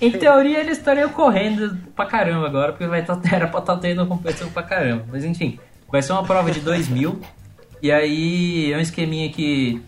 Em 0.00 0.12
teoria, 0.12 0.60
eles 0.60 0.78
estariam 0.78 1.08
correndo 1.08 1.76
pra 1.96 2.06
caramba 2.06 2.46
agora, 2.46 2.72
porque 2.72 2.86
vai 2.86 3.04
tá, 3.04 3.20
era 3.32 3.48
pra 3.48 3.58
estar 3.58 3.76
tendo 3.78 4.06
competição 4.06 4.48
pra 4.50 4.62
caramba. 4.62 5.04
Mas 5.10 5.24
enfim, 5.24 5.58
vai 5.90 6.00
ser 6.00 6.12
uma 6.12 6.22
prova 6.22 6.52
de 6.52 6.60
2 6.60 6.88
mil. 6.88 7.20
E 7.82 7.90
aí 7.90 8.72
é 8.72 8.76
um 8.76 8.80
esqueminha 8.80 9.28
que 9.32 9.82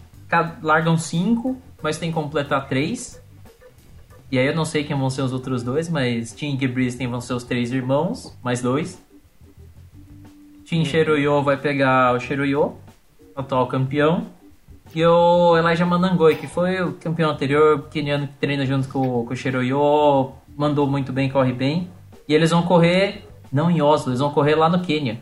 largam 0.60 0.98
5, 0.98 1.56
mas 1.80 1.98
tem 1.98 2.08
que 2.08 2.14
completar 2.14 2.68
3. 2.68 3.22
E 4.30 4.38
aí 4.38 4.46
eu 4.46 4.54
não 4.56 4.64
sei 4.64 4.82
quem 4.82 4.96
vão 4.96 5.08
ser 5.08 5.22
os 5.22 5.32
outros 5.32 5.62
dois, 5.62 5.88
mas 5.88 6.32
Team 6.32 6.58
Gebristen 6.58 7.06
vão 7.08 7.20
ser 7.20 7.34
os 7.34 7.44
três 7.44 7.72
irmãos, 7.72 8.36
mais 8.42 8.60
dois. 8.60 9.00
Team 10.68 10.84
Sheroyo 10.84 11.42
vai 11.42 11.56
pegar 11.56 12.14
o 12.14 12.18
Sheroyo, 12.20 12.74
atual 13.36 13.66
campeão. 13.68 14.26
E 14.94 15.04
o 15.04 15.56
Elijah 15.56 15.84
Manangoi, 15.86 16.36
que 16.36 16.46
foi 16.46 16.80
o 16.82 16.92
campeão 16.94 17.30
anterior, 17.30 17.86
keniano 17.90 18.26
que 18.26 18.34
treina 18.40 18.64
junto 18.66 18.88
com, 18.88 19.24
com 19.24 19.32
o 19.32 19.36
Sheroyo, 19.36 20.32
mandou 20.56 20.86
muito 20.86 21.12
bem, 21.12 21.28
corre 21.28 21.52
bem. 21.52 21.88
E 22.28 22.34
eles 22.34 22.50
vão 22.50 22.62
correr, 22.62 23.24
não 23.52 23.70
em 23.70 23.80
Oslo, 23.80 24.10
eles 24.10 24.20
vão 24.20 24.30
correr 24.30 24.54
lá 24.56 24.68
no 24.68 24.80
Quênia. 24.80 25.20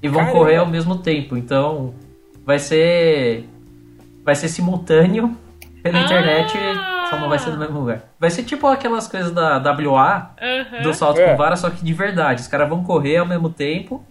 E 0.00 0.08
vão 0.08 0.20
Caramba. 0.20 0.38
correr 0.38 0.56
ao 0.56 0.66
mesmo 0.66 0.96
tempo, 0.98 1.36
então 1.36 1.94
vai 2.44 2.58
ser. 2.58 3.48
Vai 4.24 4.34
ser 4.36 4.48
simultâneo 4.48 5.36
pela 5.82 5.98
Ah! 5.98 6.04
internet, 6.04 6.52
não 7.20 7.28
vai 7.28 7.38
ser 7.38 7.50
no 7.50 7.58
mesmo 7.58 7.80
lugar. 7.80 8.02
Vai 8.18 8.30
ser 8.30 8.42
tipo 8.44 8.66
aquelas 8.66 9.06
coisas 9.08 9.30
da 9.32 9.58
WA, 9.58 10.34
do 10.82 10.92
salto 10.94 11.20
É. 11.20 11.30
com 11.30 11.36
vara, 11.36 11.56
só 11.56 11.70
que 11.70 11.84
de 11.84 11.92
verdade. 11.92 12.40
Os 12.42 12.48
caras 12.48 12.68
vão 12.68 12.82
correr 12.82 13.16
ao 13.18 13.26
mesmo 13.26 13.48
tempo 13.50 14.04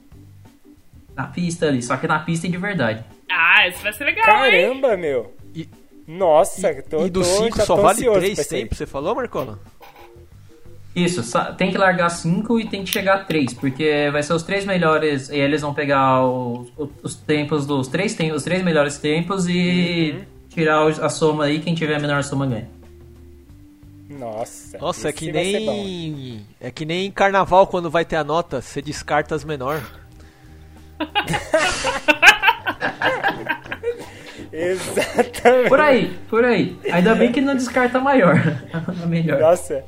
na 1.16 1.28
pista 1.28 1.68
ali, 1.68 1.82
só 1.82 1.98
que 1.98 2.08
na 2.08 2.20
pista 2.20 2.48
de 2.48 2.58
verdade. 2.58 3.04
Ah, 3.30 3.68
isso 3.68 3.82
vai 3.84 3.94
ser 3.94 4.06
legal, 4.06 4.46
hein? 4.46 4.52
Caramba, 4.52 4.98
meu. 4.98 5.34
E- 5.56 5.68
Nossa, 6.08 6.74
tô, 6.84 7.06
e 7.06 7.10
do 7.10 7.20
tô, 7.22 7.26
5 7.26 7.58
já 7.58 7.66
só 7.66 7.76
vale 7.76 8.00
ansioso 8.00 8.20
3 8.20 8.34
pra 8.34 8.42
isso 8.44 8.54
aí. 8.56 8.62
tempos, 8.62 8.78
você 8.78 8.86
falou, 8.86 9.16
Marcola? 9.16 9.60
Isso, 10.94 11.24
tem 11.58 11.72
que 11.72 11.78
largar 11.78 12.10
5 12.10 12.60
e 12.60 12.68
tem 12.68 12.84
que 12.84 12.90
chegar 12.90 13.14
a 13.16 13.24
3, 13.24 13.54
porque 13.54 14.10
vai 14.12 14.22
ser 14.22 14.34
os 14.34 14.44
três 14.44 14.66
melhores, 14.66 15.30
e 15.30 15.38
eles 15.38 15.62
vão 15.62 15.74
pegar 15.74 16.26
os, 16.26 16.70
os 17.02 17.16
tempos 17.16 17.66
dos 17.66 17.88
três, 17.88 18.18
os 18.36 18.44
três 18.44 18.62
melhores 18.62 18.98
tempos 18.98 19.48
e 19.48 20.16
Uhum. 20.18 20.26
tirar 20.50 20.86
a 20.88 21.08
soma 21.08 21.46
aí, 21.46 21.60
quem 21.60 21.74
tiver 21.74 21.96
a 21.96 22.00
menor 22.00 22.22
soma 22.26 22.46
ganha. 22.46 22.68
Nossa, 24.18 24.78
Nossa, 24.78 25.10
é 25.10 25.12
que 25.12 25.32
nem. 25.32 26.46
É 26.60 26.70
que 26.70 26.86
nem 26.86 27.10
carnaval 27.12 27.66
quando 27.68 27.90
vai 27.90 28.06
ter 28.06 28.16
a 28.18 28.24
nota, 28.24 28.62
você 28.62 28.82
descarta 28.82 29.36
as 29.36 29.44
menor. 29.44 29.82
Exatamente. 34.52 35.70
Por 35.70 35.80
aí, 35.80 36.20
por 36.30 36.44
aí. 36.44 36.78
Ainda 36.92 37.16
bem 37.16 37.32
que 37.32 37.40
não 37.40 37.56
descarta 37.56 37.98
a 38.00 38.02
maior. 38.02 38.36
A 38.74 39.06
melhor. 39.06 39.40
Nossa, 39.40 39.84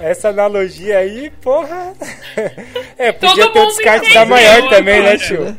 essa 0.00 0.28
analogia 0.28 0.98
aí, 0.98 1.30
porra. 1.42 1.92
É, 2.98 3.12
podia 3.12 3.44
Todo 3.44 3.52
ter 3.52 3.60
o 3.60 3.66
descarte 3.66 4.14
da 4.14 4.24
maior 4.24 4.70
também, 4.70 5.02
né, 5.02 5.18
tio? 5.18 5.58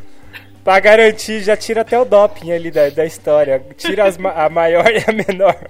Pra 0.68 0.82
garantir, 0.82 1.40
já 1.44 1.56
tira 1.56 1.80
até 1.80 1.98
o 1.98 2.04
doping 2.04 2.52
ali 2.52 2.70
da, 2.70 2.90
da 2.90 3.06
história. 3.06 3.66
Tira 3.78 4.06
as 4.06 4.20
a 4.20 4.50
maior 4.50 4.84
e 4.92 4.98
a 4.98 5.14
menor. 5.14 5.56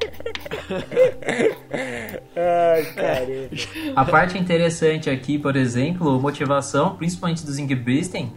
Ai, 2.36 2.84
caramba. 2.96 3.50
A 3.96 4.04
parte 4.04 4.40
interessante 4.40 5.08
aqui, 5.08 5.38
por 5.38 5.56
exemplo, 5.56 6.20
motivação, 6.20 6.96
principalmente 6.96 7.46
dos 7.46 7.60
Ingebristen, 7.60 8.34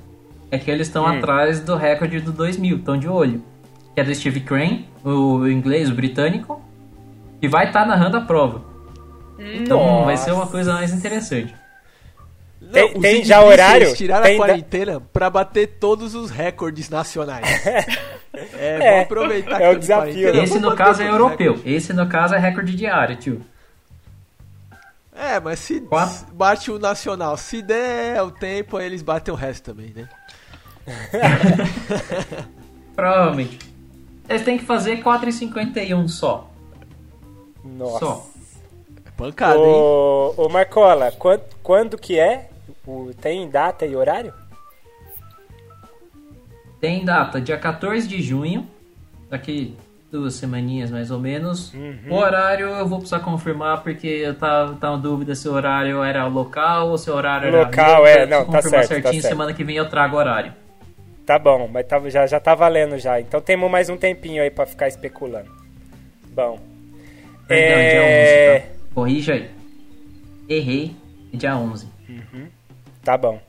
é 0.51 0.59
que 0.59 0.71
eles 0.71 0.89
estão 0.89 1.07
atrás 1.07 1.61
do 1.61 1.77
recorde 1.77 2.21
do 2.21 2.31
2000, 2.31 2.77
estão 2.77 2.99
de 2.99 3.09
olho. 3.09 3.43
Que 3.95 4.03
é 4.03 4.05
do 4.05 4.15
Steve 4.15 4.41
Crane, 4.41 4.87
o 5.03 5.49
inglês, 5.49 5.89
o 5.89 5.95
britânico, 5.95 6.61
que 7.41 7.49
vai 7.49 7.69
estar 7.69 7.87
narrando 7.87 8.19
a 8.19 8.21
prova. 8.21 8.63
Então 9.39 10.05
vai 10.05 10.19
ser 10.19 10.33
uma 10.33 10.47
coisa 10.47 10.75
mais 10.75 10.93
interessante. 10.93 11.55
Tem- 12.73 12.93
os 12.95 13.01
tem 13.03 13.19
Indy 13.19 13.29
já 13.29 13.43
horário? 13.43 13.95
tiraram 13.95 14.25
Tem 14.25 14.37
a 14.37 14.39
da- 14.39 14.45
quarentena 14.47 15.01
pra 15.13 15.31
bater 15.31 15.67
todos 15.81 16.15
os 16.15 16.31
recordes 16.31 16.89
nacionais. 16.91 17.47
é, 18.35 18.47
É, 18.55 18.91
vamos 18.91 19.05
aproveitar 19.05 19.57
é 19.57 19.59
que 19.59 19.65
o 19.65 19.69
tá 19.69 19.73
de 19.75 19.81
desafio, 19.81 20.13
quarentena? 20.15 20.45
Esse 20.45 20.59
no 20.61 20.77
caso 20.77 21.03
é 21.03 21.09
europeu. 21.09 21.53
recordes. 21.55 21.73
Esse 21.75 21.93
no 21.93 22.09
caso 22.09 22.35
é 22.35 22.39
recorde 22.39 22.75
diário, 22.77 23.17
tio. 23.17 23.41
É, 25.15 25.41
mas 25.41 25.59
se 25.59 25.81
Quatro. 25.81 26.27
bate 26.33 26.71
o 26.71 26.79
nacional, 26.79 27.37
se 27.37 27.61
der 27.63 28.23
o 28.23 28.31
tempo, 28.31 28.77
aí 28.77 28.87
eles 28.87 29.03
batem 29.03 29.33
o 29.33 29.37
resto 29.37 29.65
também, 29.65 29.93
né? 29.95 30.09
Provavelmente. 32.95 33.59
Eles 34.29 34.43
têm 34.45 34.59
que 34.59 34.65
fazer 34.65 35.03
4,51 35.03 36.09
só. 36.09 36.49
Nossa. 37.65 37.99
Só. 37.99 38.27
É 39.07 39.11
pancada, 39.17 39.57
hein? 39.59 39.65
Ô, 39.65 40.35
ô 40.37 40.49
Marcola, 40.49 41.13
quando, 41.19 41.43
quando 41.63 41.99
que 41.99 42.19
é? 42.19 42.50
O- 42.91 43.15
tem 43.15 43.49
data 43.49 43.87
e 43.87 43.95
horário? 43.95 44.33
Tem 46.81 47.05
data, 47.05 47.41
dia 47.41 47.59
14 47.59 48.09
de 48.09 48.23
junho, 48.23 48.67
daqui 49.29 49.77
duas 50.11 50.35
semaninhas 50.35 50.91
mais 50.91 51.11
ou 51.11 51.19
menos. 51.21 51.73
O 52.09 52.15
horário 52.15 52.67
eu 52.69 52.89
vou 52.89 52.99
precisar 52.99 53.21
confirmar 53.21 53.83
porque 53.83 54.07
eu 54.09 54.35
tava, 54.35 54.75
tava 54.77 54.97
em 54.97 55.01
dúvida 55.01 55.35
se 55.35 55.49
o 55.49 55.53
horário 55.53 56.03
era 56.03 56.27
local 56.27 56.89
ou 56.89 56.99
se 56.99 57.11
o 57.11 57.15
horário 57.15 57.49
era. 57.49 57.59
Local, 57.67 58.07
é, 58.07 58.27
não, 58.27 58.41
tá 58.41 58.45
confirmar 58.47 58.85
certo, 58.85 58.89
tá 58.89 59.03
certinho, 59.03 59.23
certo. 59.23 59.33
semana 59.33 59.53
que 59.55 59.63
vem 59.63 59.77
eu 59.77 59.89
trago 59.89 60.17
o 60.17 60.19
horário. 60.19 60.53
Tá 61.27 61.39
bom, 61.39 61.69
mas 61.73 61.87
tá, 61.87 62.01
já, 62.09 62.27
já 62.27 62.41
tá 62.41 62.55
valendo 62.55 62.99
já. 62.99 63.21
Então 63.21 63.41
temos 63.41 63.71
mais 63.71 63.89
um 63.89 63.97
tempinho 63.97 64.43
aí 64.43 64.51
pra 64.51 64.67
ficar 64.67 64.89
especulando. 64.89 65.51
Bom. 66.33 66.59
Perdão, 67.47 67.79
É, 67.79 67.91
dia 67.91 68.59
11, 68.59 68.69
tá? 68.69 68.75
Corrija 68.95 69.35
aí. 69.35 69.51
Errei, 70.49 70.97
dia 71.33 71.57
11. 71.57 71.87
Tá 73.03 73.17
bom. 73.17 73.41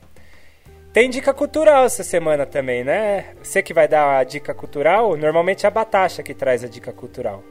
Tem 0.92 1.08
dica 1.08 1.32
cultural 1.32 1.84
essa 1.84 2.02
semana 2.04 2.44
também, 2.44 2.84
né? 2.84 3.34
Você 3.42 3.62
que 3.62 3.72
vai 3.72 3.88
dar 3.88 4.18
a 4.18 4.24
dica 4.24 4.52
cultural, 4.52 5.16
normalmente 5.16 5.64
é 5.64 5.68
a 5.68 5.70
Batasha 5.70 6.22
que 6.22 6.34
traz 6.34 6.62
a 6.62 6.68
dica 6.68 6.92
cultural. 6.92 7.42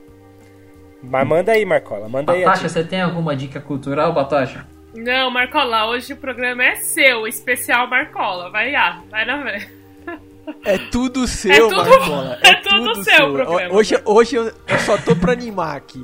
Mas 1.01 1.27
manda 1.27 1.51
aí, 1.51 1.65
Marcola, 1.65 2.08
manda 2.08 2.34
aí 2.34 2.43
a 2.43 2.48
Batasha, 2.48 2.70
você 2.70 2.84
tem 2.84 3.01
alguma 3.01 3.36
dica 3.36 3.60
cultural, 3.60 4.13
Batasha? 4.13 4.67
Não, 4.93 5.31
Marcola, 5.31 5.88
hoje 5.88 6.13
o 6.13 6.17
programa 6.17 6.63
é 6.63 6.75
seu, 6.75 7.25
especial 7.27 7.88
Marcola. 7.88 8.51
Vai 8.51 8.72
lá, 8.72 9.01
vai 9.10 9.25
na 9.25 9.43
vez. 9.43 9.67
É 10.65 10.77
tudo 10.91 11.25
seu, 11.27 11.70
tudo- 11.70 11.77
Marcola. 11.89 12.38
é 12.43 12.55
tudo 12.62 13.03
seu 13.03 13.29
o 13.29 13.34
programa. 13.34 13.74
Hoje, 13.74 14.00
hoje 14.05 14.36
eu, 14.36 14.46
eu 14.67 14.79
só 14.79 14.98
tô 14.98 15.15
pra 15.15 15.31
animar 15.31 15.77
aqui. 15.77 16.03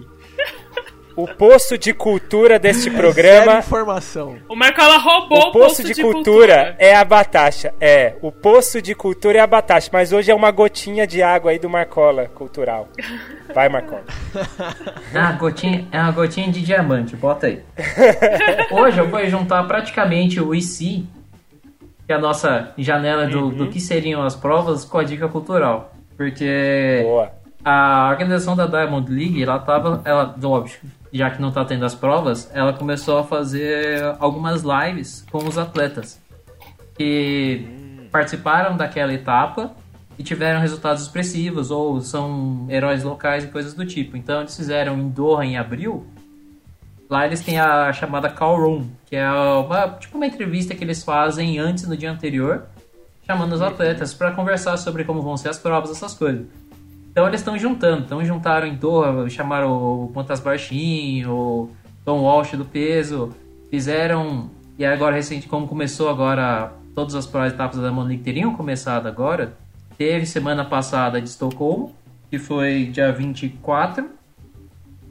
O 1.18 1.28
poço 1.28 1.80
de 1.80 1.96
cultura 1.96 2.60
deste 2.60 2.84
Zero 2.84 2.96
programa. 2.96 3.58
informação. 3.58 4.38
O 4.48 4.56
Marcola 4.56 4.98
roubou 4.98 5.48
O 5.48 5.52
poço 5.52 5.84
de, 5.84 6.00
cultura, 6.00 6.76
é 6.78 6.96
a 6.96 7.04
Batacha. 7.04 7.74
É, 7.82 8.14
o 8.22 8.32
poço 8.32 8.80
de 8.84 8.94
cultura 8.94 9.40
é 9.40 9.42
a 9.42 9.48
Batacha. 9.48 9.90
Mas 9.92 10.14
hoje 10.14 10.30
é 10.30 10.36
uma 10.36 10.52
gotinha 10.52 11.08
de 11.08 11.24
água 11.24 11.50
aí 11.50 11.58
do 11.58 11.68
Marcola 11.68 12.26
Cultural. 12.28 12.88
Vai, 13.54 13.68
Marcola. 13.68 14.04
Ah, 15.16 15.32
gotinha, 15.32 15.88
é 15.92 16.00
uma 16.00 16.12
gotinha 16.12 16.52
de 16.52 16.62
diamante, 16.62 17.16
bota 17.16 17.48
aí. 17.48 17.64
Hoje 18.70 19.00
eu 19.00 19.10
vou 19.10 19.26
juntar 19.28 19.64
praticamente 19.64 20.40
o 20.40 20.54
IC, 20.54 21.08
que 22.06 22.14
é 22.14 22.14
a 22.14 22.20
nossa 22.20 22.74
janela 22.78 23.26
do, 23.26 23.50
do 23.50 23.68
que 23.70 23.80
seriam 23.80 24.22
as 24.22 24.36
provas, 24.36 24.86
com 24.86 25.00
a 25.00 25.04
dica 25.04 25.28
cultural. 25.28 25.92
Porque 26.16 27.02
Boa. 27.04 27.32
a 27.66 28.10
organização 28.12 28.56
da 28.56 28.68
Diamond 28.68 29.12
League, 29.12 29.42
ela 29.42 29.58
tava, 29.58 30.02
ela, 30.06 30.36
óbvio, 30.44 30.78
já 31.12 31.30
que 31.30 31.42
não 31.42 31.52
tá 31.52 31.64
tendo 31.64 31.86
as 31.86 31.96
provas, 31.96 32.50
ela 32.54 32.74
começou 32.74 33.18
a 33.18 33.24
fazer 33.24 34.04
algumas 34.20 34.64
lives 34.64 35.26
com 35.32 35.40
os 35.40 35.58
atletas 35.58 36.20
que 36.98 38.08
participaram 38.12 38.76
daquela 38.76 39.14
etapa 39.14 39.72
e 40.18 40.24
tiveram 40.24 40.60
resultados 40.60 41.04
expressivos 41.04 41.70
ou 41.70 42.02
são 42.02 42.66
heróis 42.70 43.04
locais 43.04 43.44
e 43.44 43.48
coisas 43.48 43.74
do 43.74 43.86
tipo. 43.86 44.18
Então 44.18 44.42
eles 44.42 44.56
fizeram 44.56 44.98
em 44.98 45.10
Doha 45.10 45.46
em 45.46 45.58
abril. 45.58 46.08
Lá 47.10 47.26
eles 47.26 47.42
têm 47.42 47.60
a 47.60 47.94
chamada 47.94 48.30
Call 48.30 48.60
Room, 48.60 48.88
que 49.06 49.16
é 49.16 49.30
uma, 49.32 49.90
tipo 49.92 50.18
uma 50.18 50.26
entrevista 50.26 50.76
que 50.76 50.84
eles 50.84 51.04
fazem 51.04 51.58
antes 51.58 51.88
no 51.88 51.96
dia 51.96 52.12
anterior, 52.12 52.66
chamando 53.26 53.54
os 53.54 53.62
atletas 53.62 54.14
para 54.14 54.32
conversar 54.32 54.76
sobre 54.78 55.04
como 55.06 55.22
vão 55.22 55.38
ser 55.38 55.50
as 55.50 55.60
provas, 55.60 55.92
essas 55.92 56.14
coisas. 56.14 56.46
Então 57.18 57.28
eles 57.28 57.42
estão 57.42 57.58
juntando, 57.58 58.04
então 58.04 58.24
juntaram 58.24 58.68
em 58.68 58.76
Doha, 58.76 59.28
chamaram 59.28 59.72
o 59.72 60.12
Quantas 60.14 60.40
Baixinho, 60.40 61.32
o 61.32 61.72
Tom 62.06 62.22
Walsh 62.22 62.52
do 62.52 62.64
peso, 62.64 63.34
fizeram, 63.72 64.52
e 64.78 64.86
agora 64.86 65.16
recente, 65.16 65.48
como 65.48 65.68
começou 65.68 66.10
agora, 66.10 66.74
todas 66.94 67.16
as 67.16 67.26
etapas 67.52 67.82
da 67.82 67.92
Monique 67.92 68.24
teriam 68.24 68.54
começado 68.54 69.08
agora, 69.08 69.58
teve 69.98 70.28
semana 70.28 70.64
passada 70.64 71.20
de 71.20 71.28
Estocolmo, 71.28 71.92
que 72.30 72.38
foi 72.38 72.86
dia 72.86 73.12
24, 73.12 74.08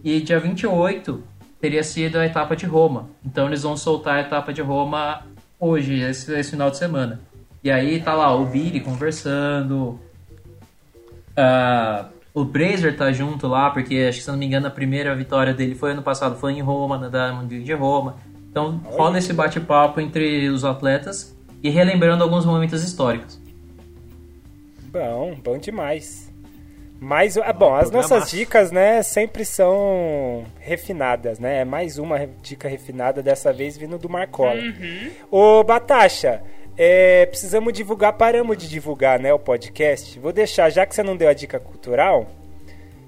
e 0.05 0.21
dia 0.21 0.39
28 0.39 1.25
teria 1.61 1.83
sido 1.83 2.21
a 2.21 2.25
etapa 2.25 2.55
de 2.55 2.67
Roma. 2.67 3.11
Então 3.25 3.49
eles 3.49 3.65
vão 3.65 3.77
soltar 3.77 4.19
a 4.19 4.21
etapa 4.21 4.53
de 4.53 4.63
Roma 4.63 5.27
hoje, 5.59 5.99
esse, 6.03 6.33
esse 6.33 6.53
final 6.53 6.71
de 6.71 6.77
semana. 6.77 7.21
E 7.65 7.71
aí 7.73 8.01
tá 8.01 8.15
lá 8.15 8.33
o 8.33 8.47
Billy 8.47 8.79
conversando, 8.79 9.99
ah, 11.37 12.07
o 12.33 12.45
Brazer 12.45 12.97
tá 12.97 13.13
junto 13.13 13.47
lá, 13.47 13.71
porque 13.71 14.07
acho 14.09 14.19
que 14.19 14.25
se 14.25 14.31
não 14.31 14.39
me 14.39 14.47
engano 14.47 14.67
a 14.67 14.71
primeira 14.71 15.15
vitória 15.15 15.55
dele 15.55 15.75
foi 15.75 15.93
ano 15.93 16.03
passado, 16.03 16.37
foi 16.37 16.53
em 16.53 16.61
Roma, 16.61 16.99
na 16.99 17.09
Diamond 17.09 17.49
League 17.49 17.65
de 17.65 17.73
Roma. 17.73 18.17
Então 18.51 18.81
rola 18.85 19.19
esse 19.19 19.33
bate-papo 19.33 20.01
entre 20.01 20.49
os 20.49 20.65
atletas 20.65 21.37
e 21.63 21.71
relembrando 21.71 22.23
alguns 22.23 22.45
momentos 22.45 22.83
históricos. 22.83 23.41
Bom, 24.91 25.37
bom 25.43 25.59
demais. 25.59 26.27
Mas, 26.99 27.37
ah, 27.37 27.53
bom, 27.53 27.75
as 27.75 27.91
nossas 27.91 28.31
dicas, 28.31 28.73
né, 28.73 29.03
sempre 29.03 29.45
são 29.45 30.45
refinadas, 30.59 31.39
né? 31.39 31.61
É 31.61 31.65
mais 31.65 31.99
uma 31.99 32.27
dica 32.43 32.69
refinada, 32.69 33.23
dessa 33.23 33.53
vez 33.53 33.77
vindo 33.77 33.99
do 33.99 34.09
Marcola. 34.09 34.59
Uhum. 34.59 35.11
Ô, 35.31 35.63
Batacha, 35.63 36.43
é, 36.77 37.27
precisamos 37.27 37.73
divulgar, 37.73 38.13
paramos 38.15 38.57
de 38.57 38.69
divulgar, 38.69 39.19
né, 39.19 39.33
o 39.33 39.39
podcast. 39.39 40.19
Vou 40.19 40.33
deixar, 40.33 40.71
já 40.71 40.85
que 40.85 40.95
você 40.95 41.03
não 41.03 41.17
deu 41.17 41.29
a 41.29 41.33
dica 41.33 41.59
cultural, 41.59 42.31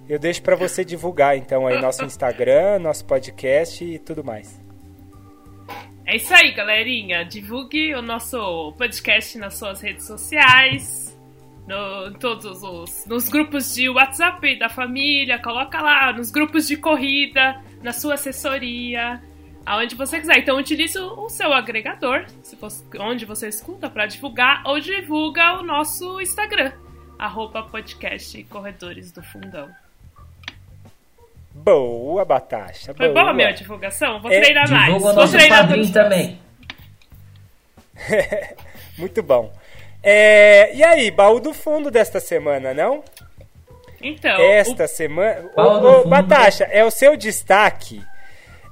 eu 0.09 0.19
deixo 0.19 0.43
pra 0.43 0.57
você 0.57 0.85
divulgar, 0.85 1.37
então, 1.37 1.67
aí 1.67 1.81
nosso 1.81 2.05
Instagram, 2.05 2.79
nosso 2.79 3.05
podcast 3.05 3.85
e 3.85 3.99
tudo 3.99 4.25
mais. 4.25 4.59
É 6.07 6.17
isso 6.17 6.33
aí, 6.33 6.53
galerinha. 6.53 7.23
Divulgue 7.23 7.95
o 7.95 8.01
nosso 8.01 8.73
podcast 8.79 9.37
nas 9.37 9.59
suas 9.59 9.83
redes 9.83 10.07
sociais, 10.07 11.15
no, 11.67 12.15
todos 12.19 12.63
os 12.63 13.05
nos 13.05 13.29
grupos 13.29 13.75
de 13.75 13.91
WhatsApp 13.91 14.59
da 14.59 14.71
família, 14.71 15.39
coloca 15.39 15.83
lá, 15.83 16.11
nos 16.15 16.31
grupos 16.31 16.67
de 16.67 16.79
corrida, 16.79 17.61
na 17.83 17.93
sua 17.93 18.15
assessoria, 18.15 19.23
aonde 19.69 19.95
você 19.95 20.19
quiser. 20.21 20.39
Então 20.39 20.57
utilize 20.59 20.99
o, 20.99 21.25
o 21.25 21.29
seu 21.29 21.53
agregador, 21.53 22.25
se 22.43 22.57
você- 22.57 22.85
onde 22.99 23.25
você 23.25 23.49
escuta, 23.49 23.89
para 23.91 24.07
divulgar, 24.07 24.63
ou 24.67 24.81
divulga 24.81 25.59
o 25.59 25.63
nosso 25.63 26.21
Instagram, 26.21 26.73
arroba 27.19 27.63
podcast 27.65 28.43
Corredores 28.45 29.13
do 29.13 29.23
Fundão. 29.23 29.69
Boa, 31.55 32.25
Batacha, 32.25 32.95
Foi 32.95 33.09
boa. 33.09 33.21
boa 33.21 33.31
a 33.31 33.35
minha 33.35 33.51
divulgação? 33.53 34.21
Vou 34.21 34.31
É, 34.31 34.41
treinar 34.41 34.71
mais. 34.71 34.85
Divulga 34.87 35.11
o 35.11 35.15
Vou 35.15 35.23
nosso 35.23 35.33
treinar 35.37 35.67
padrinho 35.67 35.93
também. 35.93 36.39
Muito 38.97 39.23
bom. 39.23 39.53
É, 40.03 40.75
e 40.75 40.83
aí, 40.85 41.11
baú 41.11 41.41
do 41.41 41.53
fundo 41.53 41.91
desta 41.91 42.21
semana, 42.21 42.73
não? 42.73 43.03
Então, 44.01 44.41
Esta 44.41 44.87
semana. 44.87 45.51
Baú 45.57 45.77
Ô, 45.77 45.81
do 45.81 45.89
ô, 45.89 45.95
fundo. 46.03 46.09
Batacha, 46.09 46.65
é 46.65 46.85
o 46.85 46.91
seu 46.91 47.17
destaque. 47.17 48.01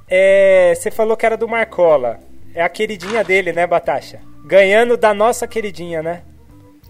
É, 0.09 0.75
você 0.75 0.90
falou 0.90 1.16
que 1.16 1.27
era 1.27 1.37
do 1.37 1.49
Marcola. 1.49 2.21
É 2.55 2.62
a 2.62 2.69
queridinha 2.69 3.23
dele, 3.23 3.53
né, 3.53 3.66
Batacha? 3.66 4.21
Ganhando 4.45 4.97
da 4.97 5.12
nossa 5.12 5.47
queridinha, 5.47 6.03
né? 6.03 6.23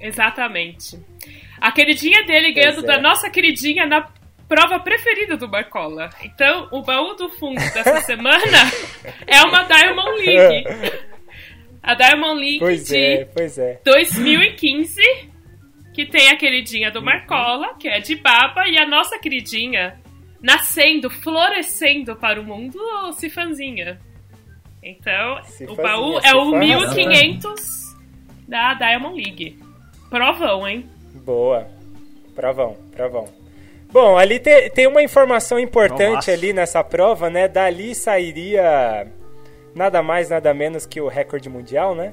Exatamente. 0.00 0.98
A 1.60 1.72
queridinha 1.72 2.24
dele 2.24 2.52
ganhando 2.52 2.80
é. 2.80 2.86
da 2.86 3.00
nossa 3.00 3.30
queridinha 3.30 3.86
na 3.86 4.06
prova 4.48 4.78
preferida 4.78 5.36
do 5.36 5.48
Marcola. 5.48 6.10
Então, 6.22 6.68
o 6.70 6.82
baú 6.82 7.14
do 7.14 7.28
fundo 7.30 7.58
dessa 7.72 8.00
semana 8.06 8.70
é 9.26 9.40
uma 9.42 9.62
Diamond 9.62 10.24
League. 10.24 10.64
A 11.82 11.94
Diamond 11.94 12.40
League 12.40 12.58
Pois 12.58 12.86
de 12.86 12.96
é, 12.96 13.24
pois 13.24 13.58
é. 13.58 13.80
2015, 13.84 15.00
que 15.94 16.06
tem 16.06 16.28
a 16.28 16.36
queridinha 16.36 16.90
do 16.90 17.02
Marcola, 17.02 17.74
que 17.78 17.88
é 17.88 18.00
de 18.00 18.16
Baba, 18.16 18.68
e 18.68 18.78
a 18.78 18.86
nossa 18.86 19.18
queridinha 19.18 19.98
nascendo, 20.40 21.08
florescendo 21.10 22.16
para 22.16 22.40
o 22.40 22.44
mundo, 22.44 22.78
Cifanzinha. 23.14 23.98
Então, 24.82 25.42
Cifanzinha, 25.44 25.72
o 25.72 25.76
baú 25.76 26.18
é 26.20 26.34
o 26.34 26.44
Cifan 26.46 26.58
1500 26.58 27.96
da 28.46 28.74
Diamond 28.74 29.16
League. 29.20 29.58
Provão, 30.10 30.66
hein? 30.68 30.88
Boa. 31.24 31.66
Provão, 32.34 32.76
provão. 32.94 33.24
Bom, 33.90 34.18
ali 34.18 34.38
te- 34.38 34.68
tem 34.70 34.86
uma 34.86 35.02
informação 35.02 35.58
importante 35.58 36.14
Nossa. 36.14 36.32
ali 36.32 36.52
nessa 36.52 36.84
prova, 36.84 37.30
né? 37.30 37.48
Dali 37.48 37.94
sairia 37.94 39.06
nada 39.74 40.02
mais, 40.02 40.28
nada 40.28 40.52
menos 40.52 40.84
que 40.84 41.00
o 41.00 41.08
recorde 41.08 41.48
mundial, 41.48 41.94
né? 41.94 42.12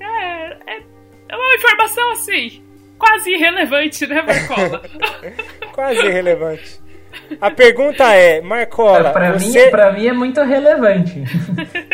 É, 0.00 0.74
é, 0.76 0.82
é 1.28 1.36
uma 1.36 1.54
informação 1.54 2.12
assim, 2.12 2.62
quase 2.98 3.30
irrelevante, 3.30 4.06
né, 4.06 4.20
Marcola? 4.22 4.82
Quase 5.72 6.04
irrelevante. 6.04 6.81
A 7.40 7.50
pergunta 7.50 8.04
é, 8.14 8.40
Marcola, 8.40 9.10
pra, 9.10 9.32
você... 9.32 9.64
mim, 9.66 9.70
pra 9.70 9.92
mim 9.92 10.06
é 10.06 10.12
muito 10.12 10.40
relevante. 10.42 11.22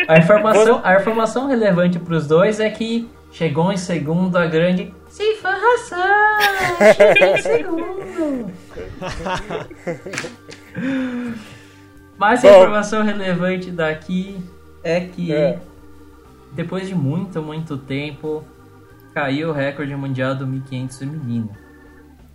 A 0.07 0.17
informação, 0.17 0.81
a 0.83 0.95
informação 0.95 1.47
relevante 1.47 1.99
pros 1.99 2.27
dois 2.27 2.59
é 2.59 2.69
que 2.69 3.09
chegou 3.31 3.71
em 3.71 3.77
segundo 3.77 4.37
a 4.37 4.45
grande 4.45 4.93
Cifa 5.09 5.49
Hassan! 5.49 6.93
Chegou 6.93 7.35
em 7.35 7.41
segundo! 7.41 8.51
Mas 12.17 12.43
a 12.43 12.49
Bom. 12.49 12.57
informação 12.57 13.03
relevante 13.03 13.71
daqui 13.71 14.37
é 14.83 14.99
que 14.99 15.33
É. 15.33 15.57
depois 16.53 16.87
de 16.87 16.95
muito, 16.95 17.41
muito 17.41 17.77
tempo 17.77 18.43
caiu 19.13 19.49
o 19.49 19.53
recorde 19.53 19.95
mundial 19.95 20.35
do 20.35 20.45
1500 20.45 20.99
feminino. 20.99 21.49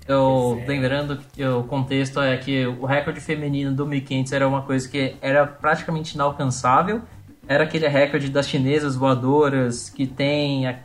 Eu, 0.06 0.60
é. 0.62 0.66
lembrando 0.66 1.18
que 1.32 1.44
o 1.44 1.62
contexto 1.64 2.20
é 2.20 2.36
que 2.36 2.66
o 2.66 2.84
recorde 2.84 3.20
feminino 3.20 3.72
do 3.72 3.86
1500 3.86 4.32
era 4.32 4.46
uma 4.46 4.62
coisa 4.62 4.88
que 4.88 5.16
era 5.20 5.46
praticamente 5.46 6.14
inalcançável. 6.14 7.02
Era 7.48 7.64
aquele 7.64 7.88
recorde 7.88 8.28
das 8.28 8.48
chinesas 8.48 8.96
voadoras 8.96 9.88
que 9.88 10.06
tem 10.06 10.76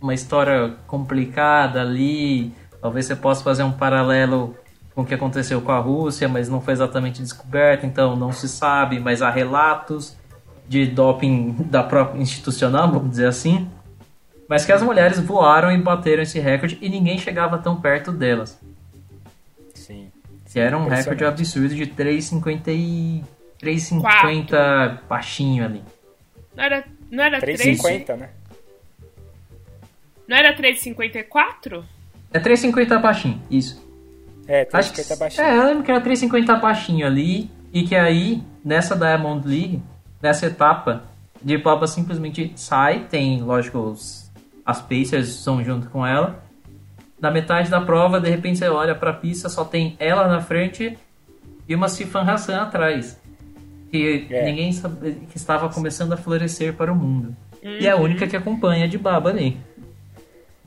uma 0.00 0.14
história 0.14 0.74
complicada 0.86 1.80
ali. 1.80 2.52
Talvez 2.80 3.06
você 3.06 3.16
possa 3.16 3.42
fazer 3.42 3.62
um 3.62 3.72
paralelo 3.72 4.54
com 4.94 5.02
o 5.02 5.04
que 5.04 5.14
aconteceu 5.14 5.60
com 5.60 5.72
a 5.72 5.78
Rússia, 5.78 6.28
mas 6.28 6.48
não 6.48 6.60
foi 6.60 6.72
exatamente 6.72 7.20
descoberto, 7.20 7.84
então 7.84 8.16
não 8.16 8.32
se 8.32 8.48
sabe, 8.48 8.98
mas 8.98 9.20
há 9.20 9.28
relatos 9.28 10.16
de 10.66 10.86
doping 10.86 11.54
da 11.70 11.82
própria 11.82 12.18
institucional, 12.18 12.90
vamos 12.90 13.10
dizer 13.10 13.26
assim. 13.26 13.68
Mas 14.48 14.64
que 14.64 14.72
as 14.72 14.82
mulheres 14.82 15.18
voaram 15.18 15.72
e 15.72 15.78
bateram 15.78 16.22
esse 16.22 16.38
recorde 16.38 16.78
e 16.80 16.88
ninguém 16.88 17.18
chegava 17.18 17.58
tão 17.58 17.80
perto 17.80 18.12
delas. 18.12 18.60
Sim. 19.74 20.10
Que 20.50 20.60
era 20.60 20.76
um 20.78 20.88
recorde 20.88 21.24
absurdo 21.24 21.74
de 21.74 21.86
3,50 21.86 22.68
e 22.68 23.24
3,50 23.60 25.00
baixinho 25.08 25.64
ali. 25.64 25.82
Não 26.54 26.64
era, 26.64 26.84
não 27.10 27.24
era 27.24 27.40
3, 27.40 27.60
3,50, 27.60 28.16
né? 28.16 28.30
não 30.28 30.36
era 30.36 30.56
3,54? 30.56 31.84
É 32.32 32.40
3,50 32.40 33.00
baixinho, 33.00 33.42
isso. 33.50 33.84
É, 34.48 34.66
Acho 34.72 34.92
350 34.92 35.14
que, 35.14 35.20
baixinho. 35.20 35.46
É, 35.46 35.56
eu 35.56 35.66
lembro 35.66 35.82
que 35.82 35.90
era 35.90 36.00
3,50 36.00 36.60
baixinho 36.60 37.06
ali. 37.06 37.50
E 37.72 37.82
que 37.82 37.94
aí, 37.94 38.42
nessa 38.64 38.96
Diamond 38.96 39.46
League, 39.46 39.82
nessa 40.22 40.46
etapa, 40.46 41.04
de 41.42 41.58
Baba 41.58 41.86
simplesmente 41.86 42.52
sai. 42.56 43.06
Tem, 43.10 43.42
lógico, 43.42 43.78
os, 43.78 44.25
as 44.66 44.82
Pacers 44.82 45.28
são 45.28 45.62
junto 45.64 45.88
com 45.88 46.04
ela. 46.06 46.42
Na 47.20 47.30
metade 47.30 47.70
da 47.70 47.80
prova, 47.80 48.20
de 48.20 48.28
repente 48.28 48.58
você 48.58 48.68
olha 48.68 48.94
pra 48.94 49.12
pista, 49.12 49.48
só 49.48 49.64
tem 49.64 49.96
ela 49.98 50.26
na 50.28 50.40
frente 50.42 50.98
e 51.68 51.74
uma 51.74 51.88
Sifan 51.88 52.22
Hassan 52.22 52.60
atrás. 52.60 53.18
Que 53.90 54.26
É. 54.30 54.44
ninguém 54.44 54.72
sabe, 54.72 55.12
que 55.30 55.36
estava 55.36 55.68
começando 55.68 56.12
a 56.12 56.16
florescer 56.16 56.74
para 56.74 56.92
o 56.92 56.96
mundo. 56.96 57.34
E 57.62 57.86
é 57.86 57.90
a 57.90 57.96
única 57.96 58.26
que 58.26 58.36
acompanha 58.36 58.86
de 58.88 58.98
Baba 58.98 59.30
ali. 59.30 59.56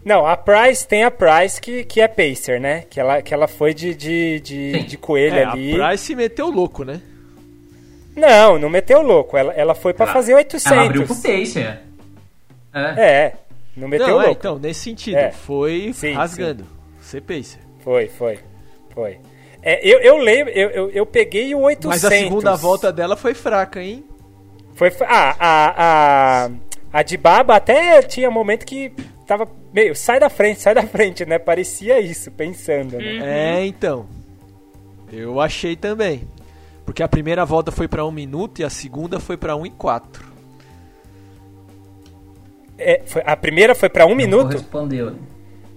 Não, 0.03 0.25
a 0.25 0.35
Price 0.38 0.88
tem 0.88 1.03
a 1.03 1.12
Price 1.12 1.59
que, 1.62 1.83
que 1.83 1.99
é 2.01 2.07
Pacer, 2.07 2.59
né? 2.59 2.83
Que 2.89 2.99
ela, 2.99 3.21
que 3.21 3.33
ela 3.33 3.47
foi 3.47 3.73
de, 3.73 3.93
de, 3.93 4.39
de, 4.39 4.83
de 4.83 4.97
coelho 4.97 5.35
É, 5.35 5.43
ali. 5.43 5.79
a 5.81 5.88
Price 5.89 6.15
meteu 6.15 6.49
louco, 6.49 6.83
né? 6.85 7.01
Não, 8.15 8.57
não 8.57 8.69
meteu 8.69 9.01
louco. 9.01 9.38
Ela, 9.38 9.53
ela 9.53 9.75
foi 9.75 9.93
pra 9.93 10.05
Ela- 10.05 10.13
fazer 10.13 10.33
800. 10.33 10.71
Ela 10.71 10.85
abriu 10.85 11.05
pro 11.05 11.15
Pacer. 11.15 11.81
É. 12.73 12.79
É, 12.97 13.33
não 13.75 13.88
meteu 13.88 14.08
Não, 14.08 14.21
é, 14.21 14.32
então, 14.32 14.58
nesse 14.58 14.82
sentido, 14.82 15.17
É. 15.17 15.32
foi 15.32 15.91
Sim, 15.93 16.13
rasgando. 16.13 16.65
Você 16.99 17.21
pensa. 17.21 17.58
Foi, 17.79 18.08
foi, 18.08 18.39
foi. 18.93 19.19
É, 19.62 19.86
eu, 19.86 19.99
eu 19.99 20.17
lembro, 20.17 20.53
eu, 20.53 20.69
eu, 20.69 20.89
eu 20.91 21.05
peguei 21.05 21.53
o 21.53 21.60
800. 21.60 21.89
Mas 21.89 22.05
a 22.05 22.10
segunda 22.10 22.55
volta 22.55 22.91
dela 22.91 23.15
foi 23.15 23.34
fraca, 23.34 23.82
hein? 23.82 24.05
Foi, 24.73 24.91
ah, 25.01 25.36
a, 25.39 26.45
a, 26.45 26.49
a 26.93 27.03
de 27.03 27.17
Baba 27.17 27.55
até 27.55 28.01
tinha 28.01 28.32
momento 28.32 28.65
que 28.65 28.93
tava 29.27 29.47
meio, 29.73 29.93
sai 29.95 30.19
da 30.19 30.29
frente, 30.29 30.62
sai 30.62 30.73
da 30.73 30.84
frente, 30.84 31.25
né? 31.25 31.38
Parecia 31.38 31.99
isso, 31.99 32.32
pensando, 32.32 32.97
né? 32.97 33.58
É, 33.58 33.65
então. 33.65 34.08
Eu 35.12 35.41
achei 35.41 35.75
também. 35.75 36.27
Porque 36.86 37.03
a 37.03 37.08
primeira 37.08 37.45
volta 37.45 37.71
foi 37.71 37.88
pra 37.88 38.05
1 38.05 38.12
minuto 38.12 38.60
e 38.60 38.63
a 38.63 38.69
segunda 38.69 39.19
foi 39.19 39.38
pra 39.38 39.55
1 39.55 39.65
e 39.65 39.69
4. 39.71 40.29
É, 42.80 43.02
foi- 43.06 43.22
a 43.26 43.36
primeira 43.36 43.76
foi 43.76 43.89
pra 43.89 44.06
um 44.06 44.15
minuto? 44.15 44.48
Correspondeu. 44.48 45.15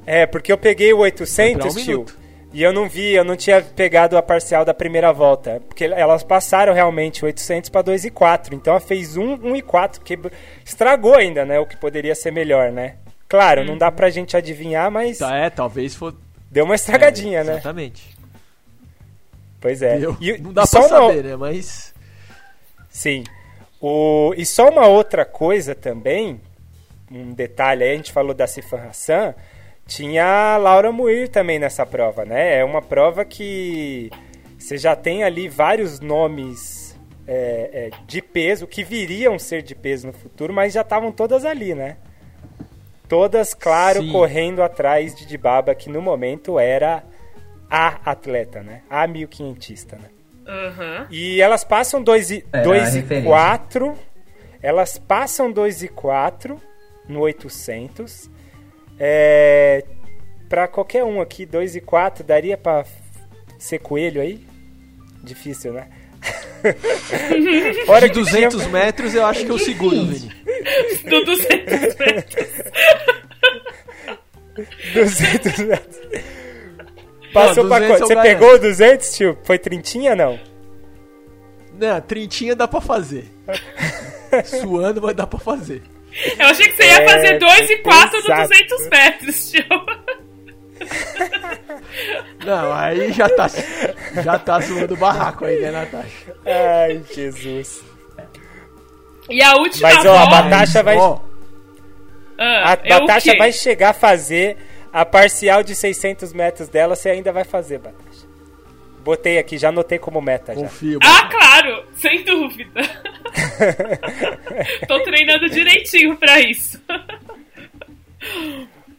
É, 0.06 0.26
porque 0.26 0.52
eu 0.52 0.58
peguei 0.58 0.92
o 0.92 0.96
Foi 0.98 1.04
800, 1.06 1.60
pra 1.74 1.80
um 1.80 1.84
tio, 1.84 1.92
minuto. 1.98 2.18
e 2.52 2.62
eu 2.62 2.72
não 2.72 2.88
vi, 2.88 3.12
eu 3.14 3.24
não 3.24 3.36
tinha 3.36 3.60
pegado 3.62 4.16
a 4.16 4.22
parcial 4.22 4.64
da 4.64 4.72
primeira 4.74 5.12
volta. 5.12 5.60
Porque 5.68 5.84
elas 5.84 6.22
passaram 6.22 6.72
realmente 6.72 7.24
800 7.24 7.70
para 7.70 7.82
2 7.82 8.04
e 8.04 8.10
4. 8.10 8.54
Então 8.54 8.72
ela 8.72 8.80
fez 8.80 9.16
1, 9.16 9.34
1 9.42 9.56
e 9.56 9.62
4, 9.62 10.00
que 10.00 10.18
estragou 10.64 11.14
ainda, 11.14 11.44
né? 11.44 11.58
O 11.60 11.66
que 11.66 11.76
poderia 11.76 12.14
ser 12.14 12.30
melhor, 12.32 12.70
né? 12.72 12.96
Claro, 13.28 13.64
não 13.64 13.78
dá 13.78 13.90
pra 13.90 14.10
gente 14.10 14.36
adivinhar, 14.36 14.90
mas 14.90 15.18
Tá, 15.18 15.34
é, 15.36 15.48
talvez 15.48 15.94
for. 15.94 16.14
deu 16.50 16.64
uma 16.64 16.74
estragadinha, 16.74 17.40
é, 17.40 17.44
né? 17.44 17.52
Exatamente. 17.54 18.14
Pois 19.60 19.80
é. 19.80 19.98
Eu- 19.98 20.16
E- 20.20 20.38
não 20.38 20.52
dá 20.52 20.64
e 20.64 20.66
só 20.66 20.86
pra 20.88 21.00
uma- 21.00 21.08
saber, 21.08 21.24
né? 21.24 21.36
Mas. 21.36 21.94
Sim. 22.90 23.24
O, 23.80 24.34
e 24.36 24.44
só 24.44 24.68
uma 24.68 24.86
outra 24.86 25.24
coisa 25.24 25.74
também, 25.74 26.40
um 27.12 27.32
detalhe 27.32 27.84
aí, 27.84 27.92
a 27.92 27.96
gente 27.96 28.12
falou 28.12 28.34
da 28.34 28.46
Sifan 28.46 28.88
Hassan, 28.88 29.34
tinha 29.86 30.54
a 30.54 30.56
Laura 30.56 30.90
Muir 30.90 31.28
também 31.28 31.58
nessa 31.58 31.84
prova, 31.84 32.24
né? 32.24 32.58
É 32.58 32.64
uma 32.64 32.80
prova 32.80 33.24
que 33.24 34.10
você 34.58 34.78
já 34.78 34.96
tem 34.96 35.22
ali 35.22 35.48
vários 35.48 36.00
nomes 36.00 36.98
é, 37.26 37.70
é, 37.72 37.90
de 38.06 38.22
peso, 38.22 38.66
que 38.66 38.82
viriam 38.82 39.38
ser 39.38 39.62
de 39.62 39.74
peso 39.74 40.06
no 40.06 40.12
futuro, 40.12 40.52
mas 40.52 40.72
já 40.72 40.80
estavam 40.80 41.12
todas 41.12 41.44
ali, 41.44 41.74
né? 41.74 41.96
Todas, 43.08 43.52
claro, 43.52 44.00
Sim. 44.00 44.10
correndo 44.10 44.62
atrás 44.62 45.14
de 45.14 45.26
Dibaba, 45.26 45.74
que 45.74 45.90
no 45.90 46.00
momento 46.00 46.58
era 46.58 47.04
a 47.68 48.10
atleta, 48.10 48.62
né? 48.62 48.82
A 48.88 49.06
1500ista, 49.06 49.98
né? 49.98 50.08
Aham. 50.46 51.06
E 51.10 51.40
elas 51.40 51.64
passam 51.64 52.02
2 52.02 52.30
e, 52.30 52.44
Era 52.52 52.62
a 52.62 52.64
dois 52.64 52.94
e 52.94 53.00
referência. 53.00 53.30
4. 53.30 53.98
Elas 54.62 54.98
passam 54.98 55.52
2 55.52 55.82
e 55.82 55.88
4 55.88 56.60
no 57.08 57.20
800. 57.20 58.30
É, 58.98 59.84
pra 60.48 60.68
qualquer 60.68 61.04
um 61.04 61.20
aqui, 61.20 61.44
2 61.46 61.76
e 61.76 61.80
4, 61.80 62.24
daria 62.24 62.56
pra 62.56 62.84
ser 63.58 63.78
coelho 63.78 64.20
aí? 64.20 64.44
Difícil, 65.22 65.72
né? 65.72 65.88
Fora 67.86 68.08
De 68.08 68.14
que 68.14 68.20
200 68.20 68.66
metros 68.68 69.14
eu 69.14 69.26
acho 69.26 69.44
que 69.44 69.50
eu 69.50 69.58
seguro, 69.58 70.04
Vini. 70.06 70.32
Tudo 71.08 71.36
certo. 71.36 71.96
tinha 74.92 75.04
200 75.04 75.58
metros. 75.58 76.00
Passou 77.32 77.64
Não, 77.64 77.70
pra 77.70 77.78
200 77.78 77.88
quanto? 77.88 78.06
Você 78.08 78.14
garanto. 78.14 78.38
pegou 78.38 78.58
200, 78.58 79.16
tio? 79.16 79.38
Foi 79.42 79.58
trintinha, 79.58 80.14
não? 80.14 80.38
Não, 81.74 82.00
trintinha 82.00 82.54
dá 82.54 82.68
pra 82.68 82.80
fazer. 82.80 83.24
Suando, 84.44 85.00
mas 85.02 85.16
dá 85.16 85.26
pra 85.26 85.38
fazer. 85.38 85.82
Eu 86.38 86.46
achei 86.46 86.68
que 86.68 86.76
você 86.76 86.84
ia 86.84 87.02
É, 87.02 87.08
fazer 87.08 87.38
2 87.38 87.70
e 87.70 87.78
4 87.78 88.18
no 88.20 88.24
exato. 88.24 88.48
200 88.48 88.88
metros, 88.88 89.50
tio. 89.50 89.64
Não, 92.44 92.72
aí 92.72 93.12
já 93.12 93.28
tá, 93.28 93.46
já 94.22 94.38
tá 94.38 94.60
zoando 94.60 94.94
o 94.94 94.96
barraco 94.96 95.44
aí, 95.44 95.60
né, 95.60 95.70
Natasha? 95.70 96.34
Ai, 96.44 97.02
Jesus. 97.14 97.84
E 99.30 99.42
a 99.42 99.54
última 99.56 99.88
Mas, 99.88 100.04
ó, 100.04 100.14
a 100.16 100.18
volta... 100.24 100.42
Batasha 100.42 100.82
vai... 100.82 100.96
Ó, 100.96 101.18
Ah, 102.38 102.72
A 102.72 102.72
é 102.72 102.76
quê? 103.32 103.38
vai 103.38 103.52
chegar 103.52 103.90
a 103.90 103.94
fazer 103.94 104.56
a 104.92 105.04
parcial 105.06 105.62
de 105.62 105.74
600 105.74 106.32
metros 106.32 106.68
dela, 106.68 106.96
você 106.96 107.10
ainda 107.10 107.32
vai 107.32 107.44
fazer, 107.44 107.78
Batasha. 107.78 108.26
Botei 109.02 109.38
aqui, 109.38 109.58
já 109.58 109.68
anotei 109.70 109.98
como 109.98 110.20
meta 110.20 110.54
já. 110.54 110.60
confio. 110.60 110.98
Ah, 111.02 111.28
claro! 111.28 111.84
Sem 111.96 112.22
dúvida. 112.24 112.80
Tô 114.86 115.00
treinando 115.02 115.48
direitinho 115.48 116.16
pra 116.16 116.40
isso. 116.40 116.80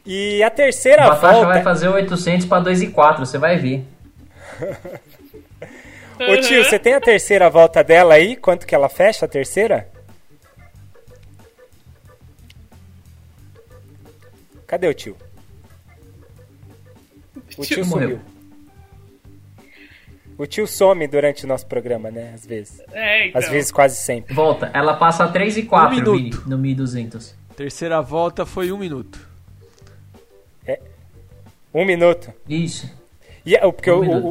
E 0.05 0.43
a 0.43 0.49
terceira 0.49 1.05
A 1.05 1.09
Batasha 1.11 1.33
volta... 1.35 1.47
vai 1.53 1.63
fazer 1.63 1.87
o 1.87 1.93
800 1.93 2.45
pra 2.45 2.59
2 2.59 2.81
e 2.81 2.87
4, 2.87 3.25
você 3.25 3.37
vai 3.37 3.57
ver. 3.57 3.85
Ô 6.19 6.37
tio, 6.41 6.57
Uhum. 6.59 6.63
você 6.65 6.77
tem 6.77 6.93
a 6.93 7.01
terceira 7.01 7.49
volta 7.49 7.83
dela 7.83 8.13
aí? 8.15 8.35
Quanto 8.35 8.67
que 8.67 8.75
ela 8.75 8.89
fecha 8.89 9.25
a 9.25 9.29
terceira? 9.29 9.89
Cadê 14.67 14.87
o 14.87 14.93
tio? 14.93 15.15
O 17.57 17.61
tio, 17.61 17.75
Tio 17.75 17.85
sumiu. 17.85 17.99
morreu. 18.17 18.19
O 20.37 20.45
tio 20.47 20.65
some 20.67 21.05
durante 21.07 21.45
o 21.45 21.47
nosso 21.47 21.65
programa, 21.67 22.09
né? 22.09 22.31
Às 22.33 22.45
vezes. 22.45 22.81
É, 22.91 23.27
então. 23.27 23.39
Às 23.41 23.49
vezes, 23.49 23.71
quase 23.71 23.95
sempre. 23.97 24.33
Volta, 24.33 24.69
ela 24.73 24.95
passa 24.95 25.27
3 25.27 25.57
e 25.57 25.63
4, 25.63 25.87
Um 25.87 25.95
minuto. 25.99 26.37
Vini, 26.37 26.49
no 26.49 26.57
1200. 26.57 27.35
Terceira 27.55 28.01
volta 28.01 28.45
foi 28.45 28.71
um 28.71 28.77
minuto. 28.77 29.19
Um 31.73 31.85
minuto. 31.85 32.31
Isso. 32.47 32.87
E, 33.45 33.55
é, 33.55 33.65
o- 33.65 33.73
porque 33.73 33.91
Um 33.91 33.97
o- 33.97 34.01
minuto. 34.01 34.25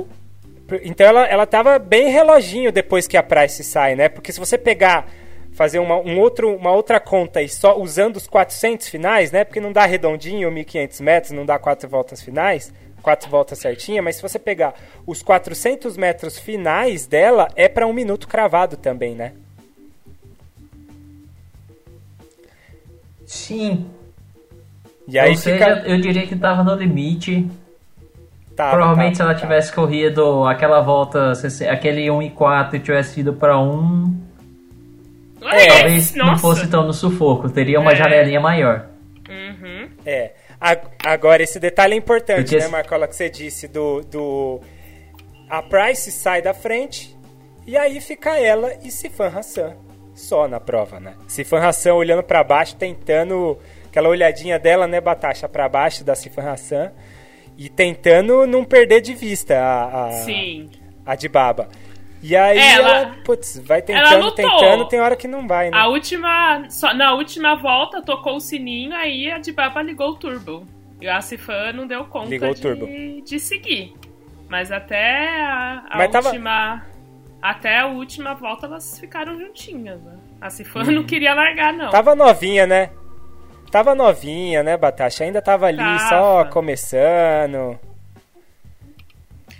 o, 0.70 0.74
o- 0.74 0.80
então 0.84 1.06
ela, 1.06 1.26
ela 1.26 1.46
tava 1.46 1.78
bem 1.78 2.08
reloginho 2.08 2.70
depois 2.70 3.06
que 3.08 3.16
a 3.16 3.22
Price 3.22 3.62
sai, 3.64 3.96
né? 3.96 4.08
Porque 4.08 4.32
se 4.32 4.38
você 4.38 4.56
pegar, 4.56 5.08
fazer 5.52 5.80
uma, 5.80 5.96
um 5.96 6.18
outro, 6.20 6.54
uma 6.54 6.70
outra 6.70 7.00
conta 7.00 7.42
e 7.42 7.48
só 7.48 7.76
usando 7.78 8.16
os 8.16 8.26
400 8.28 8.88
finais, 8.88 9.32
né? 9.32 9.42
Porque 9.44 9.60
não 9.60 9.72
dá 9.72 9.84
redondinho 9.84 10.48
1.500 10.50 11.00
metros, 11.02 11.32
não 11.32 11.44
dá 11.44 11.58
quatro 11.58 11.88
voltas 11.88 12.22
finais, 12.22 12.72
quatro 13.02 13.28
voltas 13.28 13.58
certinha, 13.58 14.00
mas 14.00 14.16
se 14.16 14.22
você 14.22 14.38
pegar 14.38 14.74
os 15.06 15.22
400 15.22 15.96
metros 15.96 16.38
finais 16.38 17.06
dela, 17.06 17.48
é 17.56 17.68
para 17.68 17.86
um 17.86 17.92
minuto 17.92 18.26
cravado 18.28 18.76
também, 18.76 19.14
né? 19.14 19.32
Sim. 23.26 23.86
E 25.08 25.18
aí 25.18 25.30
Ou 25.30 25.36
seja, 25.36 25.76
fica... 25.76 25.88
eu 25.88 26.00
diria 26.00 26.26
que 26.26 26.36
tava 26.36 26.62
no 26.62 26.74
limite. 26.74 27.48
Tava, 28.54 28.76
Provavelmente 28.76 29.16
se 29.16 29.22
ela 29.22 29.32
tava. 29.34 29.42
tivesse 29.42 29.72
corrido 29.72 30.44
aquela 30.46 30.80
volta, 30.80 31.34
se- 31.34 31.66
aquele 31.66 32.10
1 32.10 32.22
e 32.22 32.30
4 32.30 32.76
e 32.76 32.80
tivesse 32.80 33.20
ido 33.20 33.32
pra 33.32 33.58
1, 33.58 34.14
Olha, 35.40 35.66
talvez 35.68 36.14
não 36.14 36.26
nossa. 36.26 36.40
fosse 36.40 36.68
tão 36.68 36.86
no 36.86 36.92
sufoco, 36.92 37.48
teria 37.48 37.80
uma 37.80 37.92
É. 37.92 37.96
janelinha 37.96 38.40
maior. 38.40 38.86
Uhum. 39.28 39.88
É. 40.04 40.32
Agora, 41.04 41.42
esse 41.42 41.58
detalhe 41.58 41.94
é 41.94 41.96
importante, 41.96 42.50
Porque 42.50 42.58
né, 42.58 42.68
Marcola, 42.68 43.08
que 43.08 43.16
você 43.16 43.28
disse 43.28 43.66
do, 43.66 44.00
do... 44.02 44.60
A 45.48 45.62
Price 45.62 46.10
sai 46.12 46.40
da 46.40 46.54
frente 46.54 47.16
e 47.66 47.76
aí 47.76 48.00
fica 48.00 48.38
ela 48.38 48.72
e 48.82 48.90
Sifan 48.90 49.28
Hassan 49.28 49.76
só 50.14 50.46
na 50.46 50.60
prova, 50.60 51.00
né? 51.00 51.14
Sifan 51.26 51.58
Hassan 51.58 51.94
olhando 51.94 52.22
pra 52.22 52.44
baixo, 52.44 52.76
tentando... 52.76 53.58
Aquela 53.86 54.08
olhadinha 54.08 54.58
dela, 54.58 54.86
né, 54.86 55.02
Batasha, 55.02 55.46
pra 55.46 55.68
baixo 55.68 56.02
da 56.02 56.14
Sifan 56.14 56.50
Hassan 56.50 56.90
e 57.58 57.68
tentando 57.68 58.46
não 58.46 58.64
perder 58.64 59.00
de 59.00 59.14
vista 59.14 59.58
a, 59.58 60.06
a, 60.06 60.12
Sim. 60.12 60.70
a 61.04 61.14
Dibaba. 61.14 61.68
E 62.22 62.36
aí 62.36 62.56
Ela- 62.58 62.96
ela, 62.98 63.14
putz, 63.24 63.58
vai 63.58 63.82
tentando, 63.82 64.30
tentando, 64.32 64.86
tem 64.86 65.00
hora 65.00 65.16
que 65.16 65.26
não 65.26 65.46
vai, 65.48 65.70
né? 65.70 65.76
A 65.76 65.88
última. 65.88 66.64
Só, 66.70 66.94
na 66.94 67.14
última 67.14 67.56
volta 67.56 68.00
tocou 68.00 68.36
o 68.36 68.40
sininho, 68.40 68.94
aí 68.94 69.30
a 69.30 69.38
Dibaba 69.38 69.82
ligou 69.82 70.10
o 70.10 70.14
turbo. 70.14 70.66
E 71.00 71.08
a 71.08 71.20
Cifan 71.20 71.72
não 71.72 71.84
deu 71.84 72.04
conta 72.04 72.28
Ligou 72.28 72.50
o 72.50 72.54
turbo. 72.54 72.86
de, 72.86 73.22
de 73.22 73.40
seguir. 73.40 73.92
Mas 74.48 74.70
até 74.70 75.40
a, 75.42 75.82
a 75.90 75.98
Mas 75.98 76.10
tava- 76.12 76.28
última. 76.28 76.86
Até 77.42 77.80
a 77.80 77.86
última 77.86 78.34
volta 78.34 78.66
elas 78.66 79.00
ficaram 79.00 79.36
juntinhas, 79.36 80.00
né? 80.00 80.12
A 80.40 80.48
Cifan 80.48 80.84
Uhum. 80.84 80.92
não 80.92 81.02
queria 81.04 81.34
largar, 81.34 81.72
não. 81.72 81.90
Tava 81.90 82.14
novinha, 82.14 82.68
né? 82.68 82.90
Tava 83.68 83.96
novinha, 83.96 84.62
né, 84.62 84.76
Batasha? 84.76 85.24
Ainda 85.24 85.42
tava 85.42 85.66
ali 85.66 85.78
Tava. 85.78 86.08
só 86.08 86.44
começando. 86.44 87.76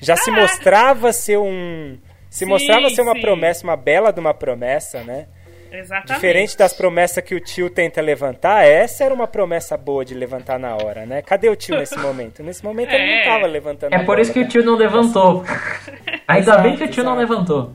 Já 0.00 0.14
se 0.16 0.30
É. 0.30 0.32
mostrava 0.32 1.12
ser 1.12 1.38
um. 1.38 1.98
Se 2.32 2.40
Sim, 2.40 2.46
mostrava 2.46 2.88
ser 2.88 3.02
uma 3.02 3.12
sim. 3.14 3.20
promessa, 3.20 3.62
uma 3.62 3.76
bela 3.76 4.10
de 4.10 4.18
uma 4.18 4.32
promessa, 4.32 5.02
né? 5.04 5.26
Exatamente. 5.70 6.14
Diferente 6.14 6.56
das 6.56 6.72
promessas 6.72 7.22
que 7.22 7.34
o 7.34 7.40
tio 7.40 7.68
tenta 7.68 8.00
levantar, 8.00 8.64
essa 8.64 9.04
era 9.04 9.12
uma 9.12 9.26
promessa 9.26 9.76
boa 9.76 10.02
de 10.02 10.14
levantar 10.14 10.58
na 10.58 10.74
hora, 10.74 11.04
né? 11.04 11.20
Cadê 11.20 11.50
o 11.50 11.56
tio 11.56 11.76
nesse 11.76 11.96
momento? 11.98 12.42
Nesse 12.42 12.64
momento 12.64 12.90
ele 12.92 13.02
É. 13.04 13.18
não 13.26 13.32
tava 13.34 13.46
levantando 13.46 13.94
É 13.94 14.02
por 14.04 14.18
isso 14.18 14.32
que 14.32 14.38
bola, 14.40 14.48
o 14.48 14.50
tio 14.50 14.64
não 14.64 14.76
levantou. 14.76 15.44
Ainda 16.26 16.40
Exato, 16.42 16.62
bem 16.62 16.76
que 16.76 16.84
o 16.84 16.88
tio 16.88 17.04
não 17.04 17.20
exato. 17.20 17.32
levantou. 17.32 17.72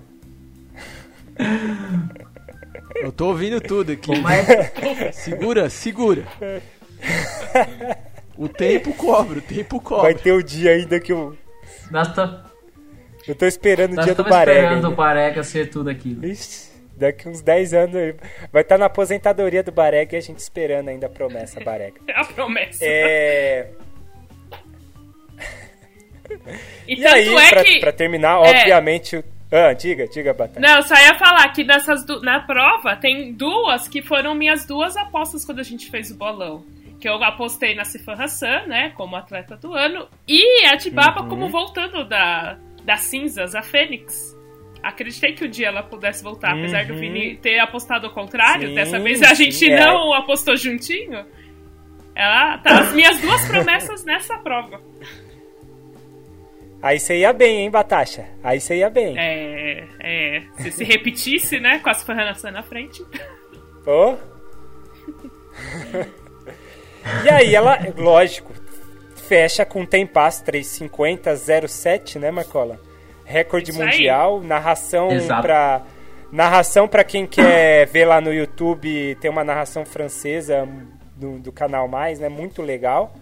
Eu 2.95 3.11
tô 3.11 3.27
ouvindo 3.27 3.61
tudo 3.61 3.91
aqui. 3.91 4.19
Mas 4.21 4.47
Segura, 5.15 5.69
segura. 5.69 6.23
O 8.35 8.47
tempo 8.49 8.91
cobra, 8.93 9.37
o 9.37 9.41
tempo 9.41 9.77
Vai 9.77 9.83
cobra. 9.85 10.13
ter 10.15 10.31
o 10.31 10.41
dia 10.41 10.71
ainda 10.71 10.99
que 10.99 11.11
eu. 11.13 11.35
nós 11.91 12.07
estamos 12.07 12.46
Eu 13.27 13.35
tô 13.35 13.45
esperando 13.45 13.93
o 13.99 14.03
dia 14.03 14.15
do 14.15 14.21
esperando 14.23 14.29
Barega. 14.29 14.87
o. 14.89 14.95
Barega 14.95 15.43
ser 15.43 15.69
tudo 15.69 15.89
aquilo. 15.89 16.25
Ixi, 16.25 16.71
daqui 16.95 17.27
uns 17.27 17.41
10 17.41 17.73
anos 17.73 18.15
vai 18.51 18.61
estar 18.61 18.77
na 18.77 18.85
aposentadoria 18.85 19.61
do 19.63 19.71
Barega 19.71 20.15
e 20.15 20.19
a 20.19 20.21
gente 20.21 20.39
esperando 20.39 20.89
ainda 20.89 21.07
a 21.07 21.09
promessa 21.09 21.59
Barega. 21.59 21.99
É 22.07 22.19
a 22.19 22.23
promessa. 22.25 22.79
É... 22.85 23.67
E, 26.87 26.93
E 26.93 27.01
tanto 27.01 27.13
aí, 27.15 27.35
é 27.35 27.49
pra, 27.49 27.63
que. 27.63 27.79
pra 27.79 27.91
terminar, 27.91 28.37
É. 28.45 28.49
obviamente. 28.49 29.15
o- 29.17 29.23
Ah, 29.49 29.71
diga, 29.71 30.05
diga, 30.07 30.33
Batata. 30.33 30.59
Não, 30.59 30.75
eu 30.75 30.83
só 30.83 30.93
ia 30.95 31.15
falar 31.17 31.47
que 31.53 31.63
nessas 31.63 32.05
du- 32.05 32.19
na 32.21 32.41
prova 32.41 32.97
tem 32.97 33.31
duas 33.33 33.87
que 33.87 34.01
foram 34.01 34.35
minhas 34.35 34.65
duas 34.65 34.97
apostas 34.97 35.45
quando 35.45 35.59
a 35.59 35.63
gente 35.63 35.89
fez 35.89 36.11
o 36.11 36.15
bolão. 36.17 36.65
Que 36.99 37.07
eu 37.07 37.23
apostei 37.23 37.73
na 37.75 37.85
Sifan 37.85 38.13
Hassan, 38.15 38.65
né, 38.67 38.91
como 38.97 39.15
atleta 39.15 39.55
do 39.55 39.73
ano, 39.73 40.07
e 40.27 40.65
a 40.65 40.75
Tibaba 40.75 41.21
Uhum. 41.21 41.29
como 41.29 41.47
voltando 41.49 42.03
da, 42.03 42.57
das 42.88 43.02
cinzas, 43.02 43.54
a 43.54 43.62
Fênix. 43.62 44.34
Acreditei 44.82 45.34
que 45.34 45.43
um 45.43 45.50
dia 45.50 45.67
ela 45.67 45.84
pudesse 45.84 46.23
voltar, 46.23 46.54
apesar 46.54 46.86
do 46.86 46.93
Uhum. 46.93 47.00
Vini 47.00 47.36
ter 47.36 47.60
apostado 47.60 48.08
ao 48.08 48.13
contrário. 48.13 48.69
Sim, 48.69 48.76
dessa 48.76 48.97
vez 48.97 49.21
a 49.21 49.34
gente 49.34 49.56
sim, 49.56 49.71
é. 49.71 49.86
não 49.86 50.13
apostou 50.13 50.56
juntinho. 50.56 51.26
Ela 52.15 52.58
tá 52.60 52.80
as 52.80 52.93
minhas 52.93 53.19
duas 53.19 53.45
promessas 53.45 54.06
nessa 54.06 54.38
prova. 54.38 54.82
Aí 56.82 56.97
você 56.97 57.17
ia 57.17 57.34
bem, 57.34 57.63
hein, 57.63 57.69
Batasha? 57.69 58.30
Aí 58.41 58.62
você 58.62 58.78
ia 58.78 58.89
bem. 58.89 59.15
É, 59.17 59.84
é, 60.00 60.43
se 60.60 60.71
se 60.71 60.84
repetisse, 60.86 61.60
né, 61.60 61.80
com 61.80 61.89
a 61.89 61.93
Sifan 61.93 62.13
Hassan 62.13 62.52
na 62.52 62.63
frente. 62.63 63.04
Ô. 63.86 64.15
e 67.26 67.30
aí 67.30 67.54
ela, 67.54 67.80
lógico, 67.97 68.54
fecha 69.27 69.65
com 69.65 69.85
tempasso 69.85 70.43
350-07, 70.45 72.19
né, 72.19 72.31
Marcola? 72.31 72.79
Recorde 73.25 73.71
Isso 73.71 73.81
aí. 73.81 73.87
mundial, 73.89 74.41
narração 74.41 75.11
Exato. 75.11 75.41
pra 75.41 75.81
narração 76.31 76.87
para 76.87 77.03
quem 77.03 77.25
quer 77.27 77.85
ver 77.91 78.05
lá 78.05 78.21
no 78.21 78.33
YouTube, 78.33 79.15
tem 79.19 79.29
uma 79.29 79.43
narração 79.43 79.85
francesa 79.85 80.67
do, 81.15 81.37
do 81.39 81.51
canal 81.51 81.87
Mais, 81.87 82.19
né? 82.19 82.29
Muito 82.29 82.61
legal. 82.61 83.13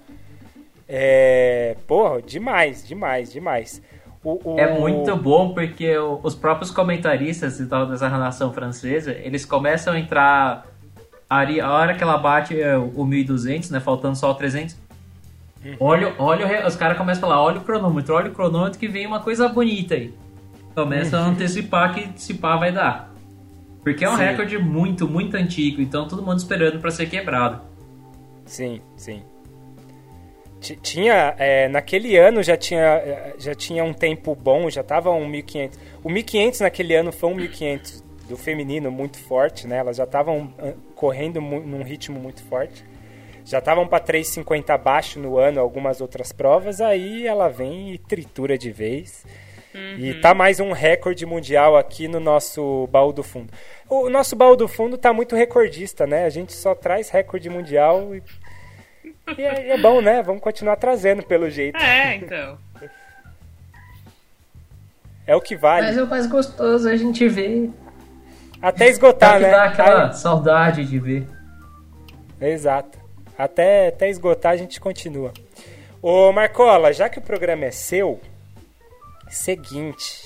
É, 0.87 1.75
porra, 1.87 2.21
demais, 2.21 2.87
demais, 2.87 3.31
demais. 3.31 3.81
O- 4.23 4.53
o- 4.53 4.59
É 4.59 4.71
muito 4.79 5.15
bom 5.15 5.53
porque 5.53 5.97
o- 5.97 6.19
os 6.23 6.35
próprios 6.35 6.69
comentaristas 6.71 7.59
e 7.59 7.65
tal 7.65 7.87
dessa 7.87 8.07
nação 8.09 8.53
francesa, 8.53 9.11
eles 9.11 9.45
começam 9.45 9.93
a 9.93 9.99
entrar 9.99 10.65
ali, 11.27 11.59
a 11.59 11.71
hora 11.71 11.95
que 11.95 12.03
ela 12.03 12.17
bate 12.17 12.59
é, 12.59 12.77
o 12.77 13.03
1200, 13.03 13.71
né, 13.71 13.79
faltando 13.79 14.15
só 14.15 14.29
o 14.29 14.35
300. 14.35 14.77
Olha, 15.79 16.13
olha, 16.19 16.67
os 16.67 16.75
caras 16.75 16.97
começam 16.97 17.23
a 17.23 17.27
falar, 17.33 17.43
olha 17.43 17.57
o 17.59 17.63
cronômetro, 17.63 18.13
olha 18.13 18.29
o 18.29 18.33
cronômetro 18.33 18.79
que 18.79 18.87
vem 18.87 19.05
uma 19.07 19.19
coisa 19.19 19.47
bonita 19.49 19.95
aí. 19.95 20.13
Começam 20.75 21.19
a 21.23 21.27
antecipar 21.27 21.93
que 21.93 22.09
se 22.19 22.33
pá 22.35 22.55
vai 22.57 22.71
dar. 22.71 23.13
Porque 23.83 24.03
é 24.03 24.09
um 24.09 24.17
Sim. 24.17 24.23
recorde 24.23 24.57
muito, 24.57 25.07
muito 25.07 25.35
antigo, 25.37 25.81
então 25.81 26.07
todo 26.07 26.21
mundo 26.21 26.37
esperando 26.37 26.79
pra 26.79 26.91
ser 26.91 27.07
quebrado. 27.07 27.61
Sim, 28.45 28.81
sim. 28.95 29.21
Ti- 30.59 30.77
Tinha, 30.81 31.35
é, 31.37 31.67
naquele 31.67 32.17
ano 32.17 32.41
já 32.41 32.57
tinha, 32.57 32.81
é, 32.81 33.35
já 33.37 33.53
tinha 33.53 33.83
um 33.83 33.93
tempo 33.93 34.35
bom, 34.35 34.69
já 34.69 34.83
tava 34.83 35.11
um 35.11 35.27
1500. 35.27 35.79
O 36.03 36.09
1500 36.09 36.59
naquele 36.61 36.95
ano 36.95 37.11
foi 37.11 37.29
um 37.29 37.35
1500 37.35 38.03
do 38.27 38.35
feminino 38.35 38.89
muito 38.91 39.19
forte, 39.19 39.67
né? 39.67 39.77
Elas 39.77 39.97
já 39.97 40.03
estavam 40.03 40.51
correndo 40.95 41.39
num 41.39 41.83
ritmo 41.83 42.19
muito 42.19 42.43
forte. 42.43 42.83
Já 43.45 43.59
estavam 43.59 43.87
para 43.87 44.03
3,50 44.03 44.71
abaixo 44.71 45.19
no 45.19 45.37
ano 45.37 45.59
algumas 45.61 46.01
outras 46.01 46.31
provas, 46.31 46.81
aí 46.81 47.27
ela 47.27 47.47
vem 47.47 47.93
e 47.93 47.97
tritura 47.99 48.57
de 48.57 48.71
vez. 48.71 49.23
E 49.99 50.13
tá 50.15 50.33
mais 50.33 50.59
um 50.61 50.71
recorde 50.71 51.25
mundial 51.25 51.75
aqui 51.77 52.07
no 52.07 52.19
nosso 52.19 52.87
baú 52.91 53.11
do 53.11 53.21
fundo. 53.21 53.51
O 53.89 54.09
nosso 54.09 54.33
baú 54.35 54.55
do 54.55 54.67
fundo 54.69 54.97
tá 54.97 55.11
muito 55.11 55.35
recordista, 55.35 56.07
né? 56.07 56.23
A 56.25 56.29
gente 56.29 56.53
só 56.53 56.73
traz 56.73 57.09
recorde 57.09 57.49
mundial 57.49 58.15
e, 58.15 58.23
e 59.37 59.41
é, 59.43 59.71
é 59.71 59.77
bom, 59.77 59.99
né? 60.01 60.23
Vamos 60.23 60.41
continuar 60.41 60.77
trazendo 60.77 61.21
pelo 61.23 61.49
jeito. 61.49 61.77
É, 61.77 62.15
então. 62.15 62.57
É 65.27 65.35
o 65.35 65.41
que 65.41 65.55
vale. 65.55 65.87
Mas 65.87 65.97
é 65.97 66.03
o 66.03 66.07
mais 66.07 66.27
gostoso 66.27 66.87
a 66.87 66.95
gente 66.95 67.27
ver. 67.27 67.71
Até 68.61 68.87
esgotar, 68.89 69.37
que 69.37 69.41
né? 69.41 69.49
dá 69.49 69.63
aquela 69.63 70.07
Aí- 70.09 70.13
saudade 70.13 70.85
de 70.85 70.99
ver. 70.99 71.27
Exato. 72.39 72.99
Até, 73.37 73.87
até 73.89 74.09
esgotar 74.09 74.53
a 74.53 74.57
gente 74.57 74.79
continua. 74.79 75.33
Ô 76.01 76.31
Marcola, 76.31 76.93
já 76.93 77.09
que 77.09 77.19
o 77.19 77.21
programa 77.21 77.65
é 77.65 77.71
seu, 77.71 78.19
seguinte. 79.29 80.23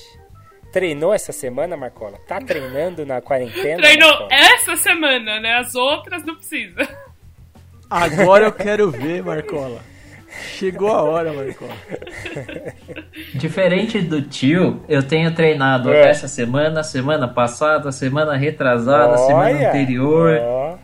Treinou 0.72 1.12
essa 1.12 1.32
semana, 1.32 1.76
Marcola? 1.76 2.16
Tá 2.28 2.38
treinando 2.40 3.04
na 3.04 3.20
quarentena? 3.20 3.78
Treinou 3.82 4.08
Marcola? 4.08 4.28
essa 4.32 4.76
semana, 4.76 5.40
né? 5.40 5.54
As 5.58 5.74
outras 5.74 6.24
não 6.24 6.36
precisa. 6.36 6.86
Agora 7.88 8.44
eu 8.46 8.52
quero 8.52 8.88
ver, 8.90 9.20
Marcola. 9.24 9.80
Chegou 10.52 10.92
a 10.92 11.02
hora, 11.02 11.32
Marcola. 11.32 11.74
Diferente 13.34 14.00
do 14.00 14.22
tio, 14.22 14.80
eu 14.88 15.02
tenho 15.02 15.34
treinado 15.34 15.92
É. 15.92 16.08
essa 16.08 16.28
semana, 16.28 16.84
semana 16.84 17.26
passada, 17.26 17.90
semana 17.90 18.36
retrasada, 18.36 19.16
semana 19.18 19.56
Olha, 19.56 19.68
anterior. 19.70 20.38
ó, 20.40 20.78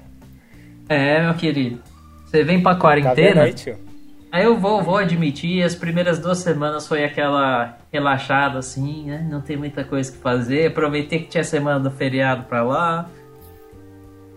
É, 0.89 1.23
meu 1.23 1.35
querido. 1.35 1.81
Você 2.27 2.43
vem 2.43 2.61
pra 2.63 2.75
tá 2.75 2.81
quarentena, 2.81 3.43
aí, 3.45 3.55
tio? 3.55 3.79
aí 4.31 4.45
eu 4.45 4.57
vou, 4.59 4.83
vou 4.83 4.97
admitir, 4.99 5.63
as 5.63 5.75
primeiras 5.75 6.19
duas 6.19 6.39
semanas 6.39 6.87
foi 6.87 7.05
aquela 7.05 7.79
relaxada 7.93 8.59
assim, 8.59 9.05
né? 9.05 9.27
Não 9.31 9.41
tem 9.41 9.57
muita 9.57 9.85
coisa 9.85 10.11
que 10.11 10.19
fazer. 10.19 10.67
Aproveitei 10.67 11.21
que 11.21 11.29
tinha 11.29 11.45
semana 11.45 11.81
do 11.81 11.91
feriado 11.91 12.45
pra 12.45 12.63
lá. 12.63 13.09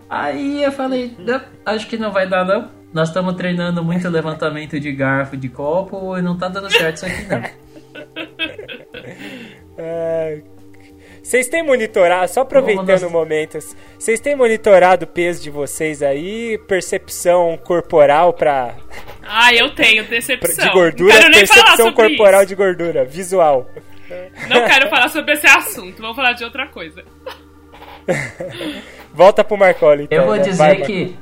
Aí 0.08 0.62
eu 0.62 0.72
falei, 0.72 1.14
"Não, 1.18 1.40
acho 1.66 1.86
que 1.86 1.96
não 1.96 2.10
vai 2.10 2.26
dar 2.28 2.44
não. 2.44 2.68
Nós 2.92 3.08
estamos 3.08 3.34
treinando 3.34 3.84
muito 3.84 4.08
levantamento 4.08 4.80
de 4.80 4.90
garfo 4.92 5.36
de 5.36 5.48
copo 5.48 6.16
e 6.16 6.22
não 6.22 6.36
tá 6.36 6.48
dando 6.48 6.70
certo 6.70 6.96
isso 6.96 7.06
aqui 7.06 7.26
não. 7.28 7.42
É, 9.82 10.42
Vocês 11.30 11.46
têm 11.46 11.62
monitorado, 11.62 12.28
só 12.28 12.40
aproveitando 12.40 13.04
o 13.04 13.10
momento, 13.10 13.56
vocês 13.96 14.18
têm 14.18 14.34
monitorado 14.34 15.04
o 15.04 15.06
peso 15.06 15.40
de 15.40 15.48
vocês 15.48 16.02
aí, 16.02 16.58
percepção 16.66 17.56
corporal 17.56 18.32
pra, 18.32 18.74
Ah, 19.22 19.54
eu 19.54 19.72
tenho 19.72 20.02
decepção. 20.08 20.64
de 20.66 20.72
gordura, 20.72 21.14
não 21.14 21.20
quero 21.20 21.30
nem 21.32 21.46
falar 21.46 21.60
percepção 21.62 21.86
sobre 21.86 22.08
corporal 22.08 22.40
isso. 22.40 22.48
de 22.48 22.54
gordura, 22.56 23.04
visual. 23.04 23.70
Não 24.48 24.66
quero 24.66 24.90
falar 24.90 25.08
sobre 25.08 25.34
esse 25.34 25.46
assunto. 25.46 26.02
Vamos 26.02 26.16
falar 26.16 26.32
de 26.32 26.42
outra 26.42 26.66
coisa. 26.66 27.04
Volta 29.14 29.44
pro 29.44 29.56
Marcoli, 29.56 30.04
então. 30.04 30.18
Eu 30.18 30.24
vou 30.24 30.34
né? 30.34 30.42
dizer 30.42 30.56
Vai, 30.56 30.76
que 30.78 31.16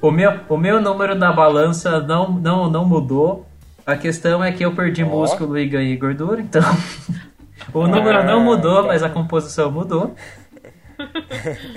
o 0.00 0.12
meu, 0.12 0.38
o 0.48 0.56
meu 0.56 0.80
número 0.80 1.16
na 1.16 1.32
balança 1.32 1.98
não, 1.98 2.30
não, 2.30 2.70
não 2.70 2.84
mudou. 2.84 3.44
A 3.84 3.96
questão 3.96 4.44
é 4.44 4.52
que 4.52 4.64
eu 4.64 4.72
perdi 4.72 5.02
Ó. 5.02 5.06
músculo 5.06 5.58
e 5.58 5.66
ganhei 5.66 5.96
gordura, 5.96 6.40
então. 6.40 6.62
o 7.72 7.86
número 7.86 8.18
Ah, 8.18 8.22
não 8.24 8.40
mudou, 8.44 8.82
tá. 8.82 8.88
mas 8.88 9.02
a 9.02 9.08
composição 9.08 9.70
mudou. 9.70 10.14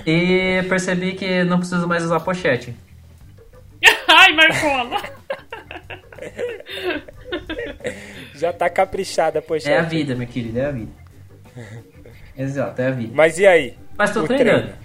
E 0.06 0.62
percebi 0.68 1.12
que 1.14 1.42
não 1.44 1.58
preciso 1.58 1.86
mais 1.88 2.04
usar 2.04 2.20
pochete. 2.20 2.74
Ai, 4.08 4.32
Marcola. 4.34 5.02
Já 8.34 8.52
tá 8.52 8.68
caprichada, 8.68 9.40
poxa. 9.42 9.70
É 9.70 9.78
a 9.78 9.82
vida, 9.82 10.14
meu 10.14 10.26
querido, 10.26 10.58
é 10.58 10.66
a 10.66 10.70
vida. 10.70 10.92
Exato, 12.36 12.80
é 12.82 12.88
a 12.88 12.90
vida. 12.90 13.12
Mas 13.14 13.38
e 13.38 13.46
aí? 13.46 13.74
Mas 13.96 14.12
tô 14.12 14.20
O 14.22 14.26
treinando. 14.26 14.62
treino? 14.68 14.78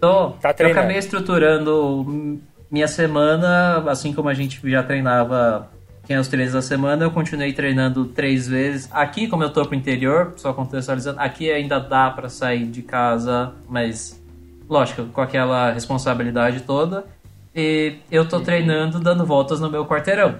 Tô, 0.00 0.30
Tá 0.32 0.50
eu 0.50 0.54
treinando. 0.54 0.80
acabei 0.80 0.98
estruturando 0.98 2.40
minha 2.70 2.86
semana, 2.86 3.78
assim 3.90 4.12
como 4.12 4.28
a 4.28 4.34
gente 4.34 4.60
já 4.70 4.82
treinava 4.82 5.68
tinha 6.08 6.18
os 6.18 6.26
treinos 6.26 6.54
da 6.54 6.62
semana, 6.62 7.04
eu 7.04 7.10
continuei 7.10 7.52
treinando 7.52 8.06
três 8.06 8.48
vezes. 8.48 8.88
Aqui, 8.90 9.28
como 9.28 9.42
eu 9.42 9.50
tô 9.50 9.62
pro 9.66 9.74
interior, 9.74 10.32
só 10.36 10.54
contextualizando, 10.54 11.20
aqui 11.20 11.50
ainda 11.50 11.78
dá 11.78 12.08
para 12.08 12.30
sair 12.30 12.64
de 12.64 12.80
casa, 12.80 13.52
mas 13.68 14.18
lógico, 14.66 15.04
com 15.12 15.20
aquela 15.20 15.70
responsabilidade 15.70 16.62
toda. 16.62 17.04
E 17.54 17.96
eu 18.10 18.26
tô 18.26 18.40
treinando 18.40 18.98
dando 18.98 19.26
voltas 19.26 19.60
no 19.60 19.70
meu 19.70 19.84
quarteirão. 19.84 20.36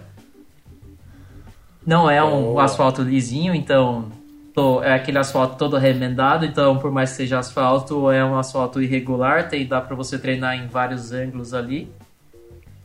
Não 1.87 2.11
é 2.11 2.25
um 2.25 2.55
oh. 2.55 2.61
asfalto 2.61 3.03
lisinho, 3.03 3.55
então 3.55 4.11
tô, 4.55 4.83
é 4.83 4.95
aquele 4.95 5.19
asfalto 5.19 5.59
todo 5.59 5.77
remendado, 5.77 6.47
então 6.47 6.79
por 6.79 6.91
mais 6.91 7.11
que 7.11 7.17
seja 7.17 7.41
asfalto, 7.41 8.11
é 8.11 8.25
um 8.25 8.39
asfalto 8.39 8.81
irregular, 8.81 9.51
tem 9.51 9.67
dá 9.67 9.83
para 9.83 9.95
você 9.95 10.19
treinar 10.19 10.57
em 10.57 10.67
vários 10.67 11.13
ângulos 11.13 11.53
ali. 11.53 11.93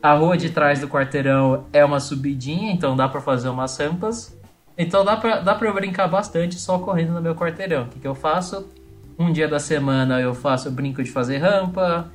A 0.03 0.15
rua 0.15 0.35
de 0.35 0.49
trás 0.49 0.81
do 0.81 0.89
quarteirão 0.89 1.63
é 1.71 1.85
uma 1.85 1.97
subidinha, 1.97 2.73
então 2.73 2.93
dá 2.93 3.07
para 3.07 3.21
fazer 3.21 3.47
umas 3.47 3.77
rampas. 3.77 4.37
Então 4.77 5.05
dá 5.05 5.15
pra, 5.15 5.39
dá 5.39 5.55
pra 5.55 5.69
eu 5.69 5.73
brincar 5.73 6.09
bastante 6.09 6.55
só 6.55 6.77
correndo 6.77 7.13
no 7.13 7.21
meu 7.21 7.33
quarteirão. 7.33 7.83
O 7.83 7.87
que, 7.87 8.01
que 8.01 8.07
eu 8.07 8.13
faço? 8.13 8.67
Um 9.17 9.31
dia 9.31 9.47
da 9.47 9.59
semana 9.59 10.19
eu 10.19 10.33
faço 10.33 10.69
brinco 10.69 11.01
de 11.01 11.09
fazer 11.09 11.37
rampa. 11.37 12.11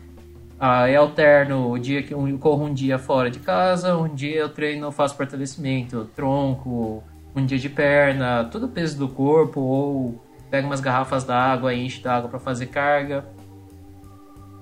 Aí 0.61 0.94
alterno 0.94 1.70
o 1.70 1.79
dia 1.79 2.03
que 2.03 2.12
eu 2.12 2.38
corro 2.38 2.66
um 2.66 2.74
dia 2.74 2.98
fora 2.98 3.31
de 3.31 3.38
casa, 3.38 3.96
um 3.96 4.14
dia 4.14 4.40
eu 4.40 4.51
treino, 4.51 4.92
faço 4.92 5.16
fortalecimento, 5.16 6.11
tronco, 6.14 7.03
um 7.35 7.46
dia 7.46 7.59
de 7.59 7.70
perna, 7.70 8.44
todo 8.53 8.68
peso 8.68 8.98
do 8.98 9.09
corpo, 9.09 9.62
ou 9.62 10.22
pego 10.51 10.66
umas 10.66 10.83
garrafas 10.83 11.24
d'água 11.24 11.72
e 11.72 11.87
enche 11.87 12.03
d'água 12.03 12.29
para 12.29 12.38
fazer 12.38 12.66
carga. 12.66 13.24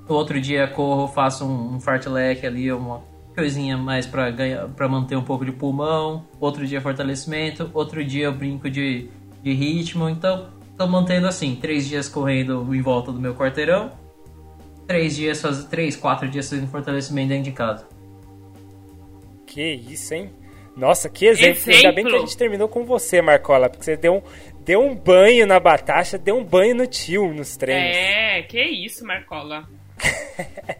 Outro 0.06 0.40
dia 0.40 0.68
corro, 0.68 1.08
faço 1.08 1.44
um, 1.44 1.74
um 1.74 1.80
fartlek 1.80 2.46
ali, 2.46 2.70
uma, 2.70 3.02
coisinha 3.36 3.76
mais 3.76 4.06
para 4.06 4.30
ganhar, 4.30 4.66
para 4.68 4.88
manter 4.88 5.16
um 5.16 5.22
pouco 5.22 5.44
de 5.44 5.52
pulmão. 5.52 6.26
Outro 6.40 6.66
dia 6.66 6.80
fortalecimento, 6.80 7.70
outro 7.74 8.02
dia 8.02 8.24
eu 8.24 8.32
brinco 8.32 8.70
de, 8.70 9.08
de 9.42 9.52
ritmo. 9.52 10.08
Então, 10.08 10.48
tô 10.76 10.86
mantendo 10.86 11.26
assim, 11.26 11.54
três 11.54 11.86
dias 11.86 12.08
correndo 12.08 12.74
em 12.74 12.80
volta 12.80 13.12
do 13.12 13.20
meu 13.20 13.34
quarteirão, 13.34 13.92
três 14.86 15.14
dias 15.14 15.40
faz, 15.40 15.64
três, 15.64 15.94
quatro 15.94 16.28
dias 16.28 16.48
fazendo 16.48 16.68
fortalecimento 16.68 17.28
dentro 17.28 17.44
de 17.44 17.52
casa. 17.52 17.86
Que 19.46 19.74
isso, 19.74 20.14
hein? 20.14 20.30
Nossa, 20.74 21.08
que 21.08 21.26
exemplo. 21.26 21.70
exemplo. 21.70 21.74
Ainda 21.74 21.92
bem 21.92 22.04
que 22.04 22.14
a 22.14 22.18
gente 22.18 22.36
terminou 22.36 22.68
com 22.68 22.84
você, 22.84 23.22
Marcola, 23.22 23.68
porque 23.68 23.84
você 23.84 23.96
deu 23.96 24.16
um, 24.16 24.22
deu 24.62 24.80
um 24.80 24.94
banho 24.94 25.46
na 25.46 25.58
Batasha, 25.58 26.18
deu 26.18 26.36
um 26.36 26.44
banho 26.44 26.74
no 26.74 26.86
tio 26.86 27.32
nos 27.32 27.56
treinos. 27.56 27.96
É, 27.96 28.42
que 28.42 28.60
isso, 28.62 29.04
Marcola. 29.06 29.66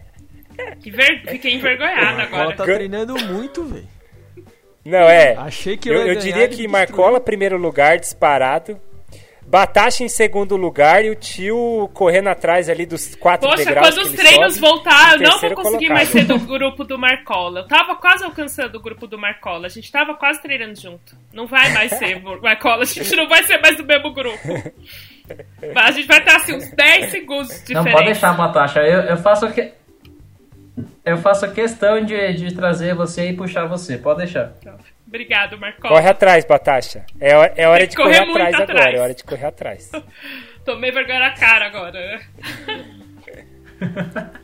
Que 0.81 0.91
ver... 0.91 1.23
Fiquei 1.27 1.53
envergonhada 1.53 2.23
agora. 2.23 2.43
Ela 2.43 2.55
tá 2.55 2.63
treinando 2.63 3.15
muito, 3.25 3.63
velho. 3.65 3.87
Não, 4.85 4.99
é. 4.99 5.35
Achei 5.35 5.75
que 5.75 5.89
eu, 5.89 5.95
eu, 5.95 6.13
eu 6.13 6.15
diria 6.15 6.47
que 6.47 6.65
Marcola, 6.67 7.19
primeiro 7.19 7.57
lugar, 7.57 7.99
disparado. 7.99 8.79
Batacha 9.45 10.03
em 10.03 10.09
segundo 10.09 10.57
lugar 10.57 11.05
e 11.05 11.09
o 11.09 11.15
tio 11.15 11.89
correndo 11.93 12.27
atrás 12.27 12.69
ali 12.69 12.85
dos 12.85 13.15
quatro 13.15 13.49
Poxa, 13.49 13.63
degraus. 13.63 13.87
Poxa, 13.87 14.01
quando 14.01 14.07
os 14.07 14.13
treinos 14.13 14.57
voltar, 14.59 15.13
eu 15.13 15.21
não 15.21 15.39
vou 15.39 15.55
conseguir 15.55 15.87
colocado. 15.87 15.89
mais 15.93 16.09
ser 16.09 16.25
do 16.25 16.37
grupo 16.39 16.83
do 16.83 16.99
Marcola. 16.99 17.61
Eu 17.61 17.67
tava 17.67 17.95
quase 17.95 18.25
alcançando 18.25 18.75
o 18.75 18.81
grupo 18.81 19.07
do 19.07 19.17
Marcola. 19.17 19.67
A 19.67 19.69
gente 19.69 19.89
tava 19.89 20.15
quase 20.15 20.41
treinando 20.41 20.77
junto. 20.77 21.15
Não 21.31 21.47
vai 21.47 21.71
mais 21.73 21.93
ser 21.93 22.21
Marcola, 22.41 22.83
a 22.83 22.85
gente 22.85 23.15
não 23.15 23.29
vai 23.29 23.41
ser 23.43 23.57
mais 23.61 23.77
do 23.77 23.85
mesmo 23.85 24.13
grupo. 24.13 24.37
A 25.75 25.91
gente 25.91 26.07
vai 26.07 26.19
estar 26.19 26.37
assim 26.37 26.55
uns 26.55 26.71
10 26.71 27.11
segundos 27.11 27.49
de 27.49 27.55
diferença. 27.55 27.83
Não 27.83 27.91
pode 27.91 28.05
deixar, 28.05 28.31
Batacha. 28.31 28.79
Eu, 28.79 29.01
eu 29.01 29.17
faço 29.17 29.45
o 29.45 29.51
que. 29.51 29.73
Eu 31.07 31.17
faço 31.19 31.49
questão 31.53 32.03
de, 32.03 32.33
de 32.33 32.53
trazer 32.53 32.93
você 32.93 33.29
e 33.29 33.33
puxar 33.33 33.65
você, 33.65 33.97
pode 33.97 34.17
deixar. 34.19 34.51
Obrigado, 35.07 35.57
Marcos. 35.57 35.89
Corre 35.89 36.09
atrás, 36.09 36.43
Batasha. 36.43 37.05
É, 37.17 37.63
é 37.63 37.65
hora 37.65 37.87
de 37.87 37.95
correr, 37.95 38.25
correr 38.25 38.31
atrás, 38.31 38.55
atrás, 38.55 38.69
agora. 38.69 38.97
É 38.97 38.99
hora 38.99 39.13
de 39.13 39.23
correr 39.23 39.45
atrás. 39.45 39.89
Tomei 40.65 40.91
vergonha 40.91 41.19
na 41.19 41.31
cara 41.31 41.67
agora. 41.67 42.19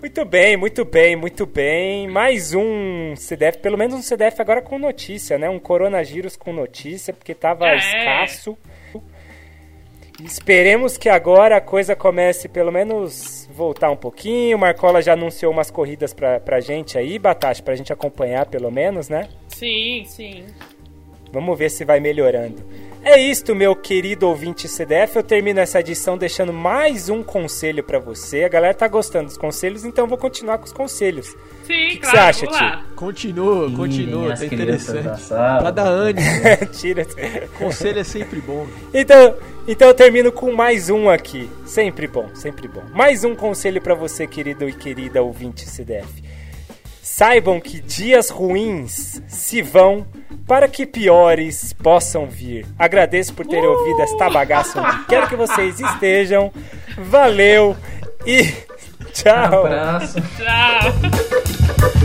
muito 0.00 0.24
bem, 0.24 0.56
muito 0.56 0.82
bem, 0.82 1.14
muito 1.14 1.44
bem. 1.44 2.08
Mais 2.08 2.54
um 2.54 3.14
CDF, 3.14 3.58
pelo 3.58 3.76
menos 3.76 3.94
um 3.94 4.00
CDF 4.00 4.40
agora 4.40 4.62
com 4.62 4.78
notícia, 4.78 5.36
né? 5.36 5.50
Um 5.50 5.58
coronavírus 5.58 6.36
com 6.36 6.54
notícia, 6.54 7.12
porque 7.12 7.34
tava 7.34 7.66
é. 7.66 7.76
escasso. 7.76 8.56
Esperemos 10.22 10.96
que 10.96 11.08
agora 11.08 11.56
a 11.56 11.60
coisa 11.60 11.94
comece 11.94 12.48
pelo 12.48 12.72
menos 12.72 13.48
voltar 13.52 13.90
um 13.90 13.96
pouquinho. 13.96 14.56
O 14.56 14.60
Marcola 14.60 15.02
já 15.02 15.12
anunciou 15.12 15.52
umas 15.52 15.70
corridas 15.70 16.14
pra, 16.14 16.40
pra 16.40 16.60
gente 16.60 16.96
aí, 16.96 17.18
Batata, 17.18 17.62
pra 17.62 17.76
gente 17.76 17.92
acompanhar 17.92 18.46
pelo 18.46 18.70
menos, 18.70 19.08
né? 19.08 19.28
Sim, 19.48 20.04
sim. 20.06 20.44
Vamos 21.32 21.58
ver 21.58 21.70
se 21.70 21.84
vai 21.84 22.00
melhorando. 22.00 22.62
É 23.08 23.20
isto, 23.20 23.54
meu 23.54 23.76
querido 23.76 24.26
ouvinte 24.26 24.66
CDF. 24.66 25.14
Eu 25.14 25.22
termino 25.22 25.60
essa 25.60 25.78
edição 25.78 26.18
deixando 26.18 26.52
mais 26.52 27.08
um 27.08 27.22
conselho 27.22 27.80
para 27.84 28.00
você. 28.00 28.42
A 28.42 28.48
galera 28.48 28.74
tá 28.74 28.88
gostando 28.88 29.26
dos 29.26 29.36
conselhos, 29.36 29.84
então 29.84 30.08
vou 30.08 30.18
continuar 30.18 30.58
com 30.58 30.64
os 30.64 30.72
conselhos. 30.72 31.28
Sim, 31.62 31.90
que 31.90 31.98
claro. 31.98 31.98
O 31.98 32.00
que 32.00 32.06
você 32.08 32.16
acha, 32.16 32.46
tio? 32.48 32.96
Continua, 32.96 33.70
continua, 33.70 34.36
tá 34.36 34.44
interessante. 34.44 35.24
Pra 35.28 35.70
dar 35.70 35.86
ânimo. 35.86 36.26
Tira. 36.76 37.06
Conselho 37.56 38.00
é 38.00 38.04
sempre 38.04 38.40
bom. 38.40 38.66
Então, 38.92 39.36
então 39.68 39.86
eu 39.86 39.94
termino 39.94 40.32
com 40.32 40.50
mais 40.50 40.90
um 40.90 41.08
aqui. 41.08 41.48
Sempre 41.64 42.08
bom, 42.08 42.28
sempre 42.34 42.66
bom. 42.66 42.82
Mais 42.92 43.22
um 43.22 43.36
conselho 43.36 43.80
para 43.80 43.94
você, 43.94 44.26
querido 44.26 44.68
e 44.68 44.72
querida 44.72 45.22
ouvinte 45.22 45.64
CDF. 45.64 46.08
Saibam 47.08 47.60
que 47.60 47.80
dias 47.80 48.30
ruins 48.30 49.22
se 49.28 49.62
vão 49.62 50.04
para 50.44 50.66
que 50.66 50.84
piores 50.84 51.72
possam 51.72 52.26
vir. 52.26 52.66
Agradeço 52.76 53.32
por 53.32 53.46
terem 53.46 53.64
uh! 53.64 53.70
ouvido 53.70 54.02
esta 54.02 54.28
bagaça 54.28 54.82
onde 54.82 55.04
quer 55.04 55.28
que 55.28 55.36
vocês 55.36 55.78
estejam. 55.78 56.52
Valeu 56.98 57.76
e 58.26 58.52
tchau. 59.14 59.62
Um 59.62 59.66
abraço. 59.66 60.20
tchau. 60.36 61.96